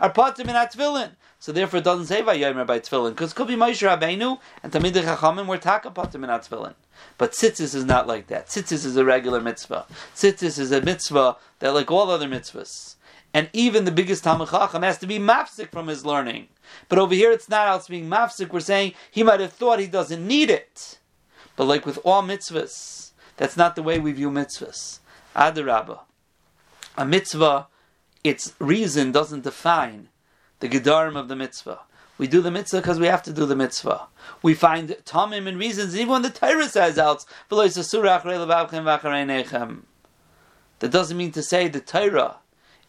are 0.00 0.12
patim 0.12 0.48
in 0.48 0.54
Tefillin. 0.56 1.12
So 1.38 1.52
therefore 1.52 1.78
it 1.78 1.84
doesn't 1.84 2.06
say 2.06 2.22
Vayomer 2.22 2.66
by 2.66 2.80
Tefillin 2.80 3.10
because 3.10 3.32
it 3.32 3.34
could 3.34 3.48
be 3.48 3.54
Moshe 3.54 3.86
Rabbeinu 3.86 4.38
and 4.62 4.72
Tamid 4.72 4.92
Chachamim 4.92 5.46
were 5.46 5.58
taka 5.58 5.90
patim 5.90 6.24
in. 6.24 6.74
But 7.16 7.32
tzitzis 7.32 7.74
is 7.74 7.84
not 7.84 8.06
like 8.06 8.26
that. 8.26 8.48
Tzitzis 8.48 8.84
is 8.84 8.96
a 8.96 9.04
regular 9.04 9.40
mitzvah. 9.40 9.86
Tzitzis 10.14 10.58
is 10.58 10.72
a 10.72 10.82
mitzvah 10.82 11.36
that 11.60 11.72
like 11.72 11.90
all 11.90 12.10
other 12.10 12.28
mitzvahs. 12.28 12.96
And 13.32 13.48
even 13.52 13.84
the 13.84 13.92
biggest 13.92 14.24
Talmud 14.24 14.48
Chacham 14.50 14.82
has 14.82 14.98
to 14.98 15.06
be 15.06 15.18
mafsik 15.18 15.70
from 15.70 15.86
his 15.86 16.04
learning. 16.04 16.48
But 16.88 16.98
over 16.98 17.14
here 17.14 17.30
it's 17.30 17.48
not 17.48 17.68
else 17.68 17.88
being 17.88 18.08
mafsik. 18.08 18.52
We're 18.52 18.60
saying 18.60 18.94
he 19.10 19.22
might 19.22 19.40
have 19.40 19.52
thought 19.52 19.78
he 19.78 19.86
doesn't 19.86 20.26
need 20.26 20.50
it. 20.50 20.98
But 21.56 21.64
like 21.64 21.86
with 21.86 21.98
all 22.04 22.22
mitzvahs, 22.22 23.12
that's 23.36 23.56
not 23.56 23.76
the 23.76 23.82
way 23.82 23.98
we 23.98 24.12
view 24.12 24.30
mitzvahs. 24.30 24.98
Adarabba. 25.36 26.00
A 26.96 27.06
mitzvah, 27.06 27.68
its 28.22 28.54
reason 28.58 29.12
doesn't 29.12 29.44
define 29.44 30.08
the 30.60 30.68
gedarim 30.68 31.16
of 31.16 31.28
the 31.28 31.36
mitzvah. 31.36 31.80
We 32.18 32.26
do 32.26 32.42
the 32.42 32.50
mitzvah 32.50 32.82
because 32.82 33.00
we 33.00 33.06
have 33.06 33.22
to 33.22 33.32
do 33.32 33.46
the 33.46 33.56
mitzvah. 33.56 34.08
We 34.42 34.52
find 34.52 34.90
tamim 35.06 35.46
and 35.46 35.58
reasons, 35.58 35.96
even 35.96 36.08
when 36.08 36.22
the 36.22 36.28
Torah 36.28 36.68
says 36.68 36.98
out, 36.98 37.24
that 40.78 40.90
doesn't 40.90 41.16
mean 41.16 41.32
to 41.32 41.42
say 41.42 41.68
the 41.68 41.80
Torah 41.80 42.36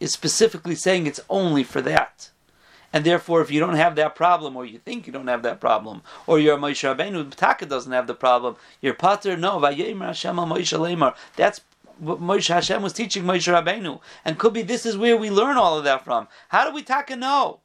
is 0.02 0.12
specifically 0.12 0.76
saying 0.76 1.08
it's 1.08 1.22
only 1.30 1.64
for 1.64 1.82
that. 1.82 2.32
And 2.92 3.06
therefore, 3.06 3.42
if 3.42 3.50
you 3.50 3.62
don't 3.62 3.76
have 3.76 3.96
that 3.96 4.16
problem, 4.16 4.58
or 4.58 4.66
you 4.66 4.80
think 4.80 5.08
you 5.08 5.14
don't 5.14 5.28
have 5.28 5.44
that 5.44 5.62
problem, 5.62 6.02
or 6.28 6.40
you're 6.40 6.58
Moshe 6.58 6.84
Rabbeinu, 6.84 7.34
Taka 7.34 7.66
doesn't 7.66 7.94
have 7.94 8.08
the 8.08 8.14
problem, 8.14 8.58
you're 8.82 8.94
Pater, 8.94 9.38
no. 9.38 9.62
That's 11.38 11.62
Moshe 12.02 12.54
Hashem 12.54 12.82
was 12.82 12.94
teaching 12.94 13.24
Moshe 13.24 13.52
Rabbeinu. 13.52 14.00
And 14.26 14.40
could 14.40 14.54
be 14.54 14.62
this 14.62 14.86
is 14.86 14.98
where 14.98 15.18
we 15.18 15.30
learn 15.30 15.58
all 15.58 15.78
of 15.78 15.84
that 15.84 16.04
from. 16.04 16.28
How 16.50 16.68
do 16.68 16.74
we 16.74 16.84
Taka 16.84 17.16
know? 17.16 17.60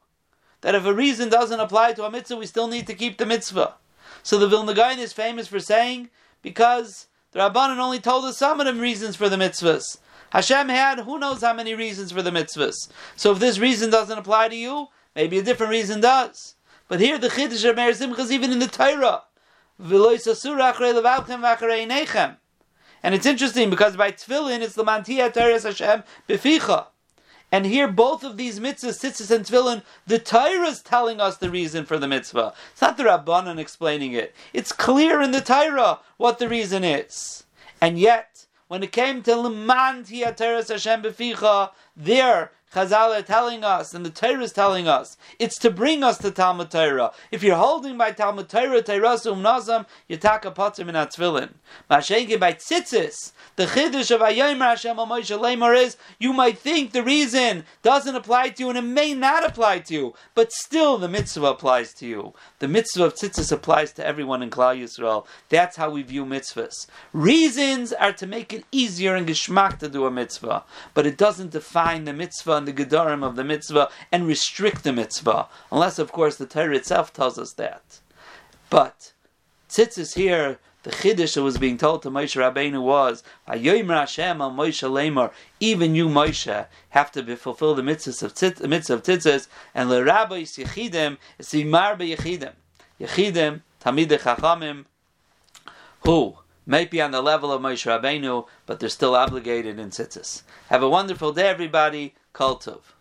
That 0.61 0.75
if 0.75 0.85
a 0.85 0.93
reason 0.93 1.29
doesn't 1.29 1.59
apply 1.59 1.93
to 1.93 2.05
a 2.05 2.11
mitzvah, 2.11 2.37
we 2.37 2.45
still 2.45 2.67
need 2.67 2.87
to 2.87 2.93
keep 2.93 3.17
the 3.17 3.25
mitzvah. 3.25 3.75
So 4.23 4.37
the 4.37 4.47
Vilna 4.47 4.73
Gaon 4.73 4.99
is 4.99 5.13
famous 5.13 5.47
for 5.47 5.59
saying, 5.59 6.09
because 6.41 7.07
the 7.31 7.39
Rabbanan 7.39 7.77
only 7.77 7.99
told 7.99 8.25
us 8.25 8.37
some 8.37 8.59
of 8.59 8.65
the 8.65 8.73
reasons 8.73 9.15
for 9.15 9.29
the 9.29 9.37
mitzvahs. 9.37 9.97
Hashem 10.31 10.69
had 10.69 10.99
who 11.01 11.19
knows 11.19 11.41
how 11.41 11.53
many 11.53 11.73
reasons 11.73 12.11
for 12.11 12.21
the 12.21 12.31
mitzvahs. 12.31 12.89
So 13.15 13.31
if 13.31 13.39
this 13.39 13.59
reason 13.59 13.89
doesn't 13.89 14.17
apply 14.17 14.49
to 14.49 14.55
you, 14.55 14.87
Maybe 15.17 15.39
a 15.39 15.41
different 15.41 15.71
reason 15.71 15.99
does. 15.99 16.53
But 16.87 16.99
here 16.99 17.17
the 17.17 17.29
Chiddush 17.29 17.67
of 17.67 17.75
Meir 17.75 17.89
is 17.89 18.31
even 18.31 18.51
in 18.51 18.59
the 18.59 18.67
Torah. 18.67 19.23
And 23.03 23.13
it's 23.15 23.25
interesting 23.25 23.69
because 23.69 23.95
by 23.95 24.11
Tfilin 24.11 24.61
it's 24.61 24.75
the 24.75 24.83
Mantia 24.83 25.31
Teres 25.31 25.63
Hashem 25.63 26.03
Beficha. 26.27 26.87
And 27.51 27.65
here 27.65 27.87
both 27.87 28.23
of 28.23 28.35
these 28.35 28.59
mitzvahs, 28.59 28.99
tzitzis 28.99 29.31
and 29.31 29.45
tefillin, 29.45 29.83
the 30.05 30.19
Torah 30.19 30.67
is 30.67 30.81
telling 30.81 31.21
us 31.21 31.37
the 31.37 31.49
reason 31.49 31.85
for 31.85 31.97
the 31.97 32.07
mitzvah. 32.07 32.53
It's 32.73 32.81
not 32.81 32.97
the 32.97 33.03
Rabbanan 33.03 33.57
explaining 33.57 34.11
it. 34.11 34.35
It's 34.51 34.73
clear 34.73 35.21
in 35.21 35.31
the 35.31 35.39
Torah 35.39 35.99
what 36.17 36.39
the 36.39 36.49
reason 36.49 36.83
is. 36.83 37.45
And 37.79 37.97
yet, 37.97 38.47
when 38.67 38.83
it 38.83 38.91
came 38.91 39.21
to 39.23 39.35
Leman 39.35 40.03
Teres 40.03 40.67
Hashem 40.67 41.03
Beficha, 41.03 41.71
there 41.95 42.51
Chazal 42.73 43.17
are 43.17 43.21
telling 43.21 43.63
us, 43.63 43.93
and 43.93 44.05
the 44.05 44.09
Torah 44.09 44.43
is 44.43 44.51
telling 44.51 44.89
us, 44.89 45.15
it's 45.39 45.57
to 45.59 45.69
bring 45.69 46.03
us 46.03 46.17
to 46.17 46.31
Talmud 46.31 46.69
Torah. 46.69 47.13
If 47.31 47.41
you're 47.41 47.55
holding 47.55 47.97
by 47.97 48.11
Talmud 48.11 48.49
Torah, 48.49 48.83
Teirasum 48.83 49.41
Nazam, 49.41 49.85
Yitaka 50.09 50.53
Potzim 50.53 50.89
in 50.89 50.95
Atzvilin. 50.95 51.51
Mashenke 51.89 52.37
by 52.37 52.53
Tzitzis, 52.53 53.31
the 53.55 53.65
Chiddush 53.65 54.13
of 54.13 54.19
Ayomer 54.19 54.69
Hashem 54.69 54.97
Moshe 54.97 55.77
is, 55.77 55.97
you 56.19 56.33
might 56.33 56.57
think 56.57 56.91
the 56.91 57.03
reason 57.03 57.63
doesn't 57.83 58.15
apply 58.15 58.49
to 58.49 58.63
you, 58.63 58.69
and 58.69 58.77
it 58.77 58.81
may 58.81 59.13
not 59.13 59.45
apply 59.45 59.79
to 59.79 59.93
you, 59.93 60.13
but 60.35 60.51
still 60.51 60.97
the 60.97 61.07
mitzvah 61.07 61.47
applies 61.47 61.93
to 61.93 62.05
you. 62.05 62.33
The 62.59 62.67
mitzvah 62.67 63.05
of 63.05 63.15
Tzitzis 63.15 63.51
applies 63.51 63.93
to 63.93 64.05
everyone 64.05 64.43
in 64.43 64.49
Klal 64.49 64.77
Yisrael. 64.77 65.25
That's 65.47 65.77
how 65.77 65.89
we 65.89 66.03
view 66.03 66.25
mitzvahs. 66.25 66.87
Reasons 67.13 67.93
are 67.93 68.13
to 68.13 68.27
make 68.27 68.51
it 68.51 68.65
easier 68.73 69.15
and 69.15 69.25
geschmack 69.25 69.79
to 69.79 69.87
do 69.87 70.05
a 70.05 70.11
mitzvah, 70.11 70.65
but 70.93 71.05
it 71.05 71.17
doesn't 71.17 71.51
define 71.51 72.03
the 72.03 72.13
mitzvah 72.13 72.57
the 72.67 72.73
gedarim 72.73 73.23
of 73.23 73.35
the 73.35 73.43
mitzvah 73.43 73.89
and 74.11 74.27
restrict 74.27 74.83
the 74.83 74.93
mitzvah, 74.93 75.47
unless, 75.71 75.97
of 75.97 76.11
course, 76.11 76.35
the 76.35 76.45
Torah 76.45 76.75
itself 76.75 77.13
tells 77.13 77.39
us 77.39 77.53
that. 77.53 77.99
But 78.69 79.13
tzitzis 79.69 80.15
here, 80.15 80.59
the 80.83 80.91
chiddush 80.91 81.35
that 81.35 81.43
was 81.43 81.57
being 81.57 81.77
told 81.77 82.01
to 82.01 82.11
Moshe 82.11 82.35
Rabbeinu 82.35 82.81
was, 82.81 83.23
Hashem 83.47 84.41
al 84.41 84.51
Moshe 84.51 84.89
Lemar, 84.89 85.31
even 85.59 85.95
you, 85.95 86.09
Moshe, 86.09 86.67
have 86.89 87.11
to 87.13 87.23
be, 87.23 87.35
fulfill 87.35 87.73
the 87.73 87.81
mitzvahs 87.81 88.21
of 88.21 88.33
tzitz, 88.33 88.67
mitzvah 88.67 88.95
of 88.95 89.03
tzitzis, 89.03 89.47
and 89.73 89.89
the 89.89 90.03
rabbi 90.03 90.41
yechidim 90.41 91.17
is 91.39 91.47
imar 91.49 91.97
yechidim. 91.97 92.53
Yechidim, 92.99 93.61
tamidei 93.81 94.19
chachamim, 94.19 94.85
who 96.01 96.37
may 96.65 96.83
be 96.85 97.01
on 97.01 97.11
the 97.11 97.21
level 97.21 97.51
of 97.51 97.61
Moshe 97.61 97.85
Rabbeinu, 97.85 98.45
but 98.65 98.79
they're 98.79 98.89
still 98.89 99.15
obligated 99.15 99.79
in 99.79 99.89
tzitzis. 99.89 100.43
Have 100.67 100.83
a 100.83 100.89
wonderful 100.89 101.31
day, 101.31 101.47
everybody. 101.47 102.13
Tov. 102.37 102.96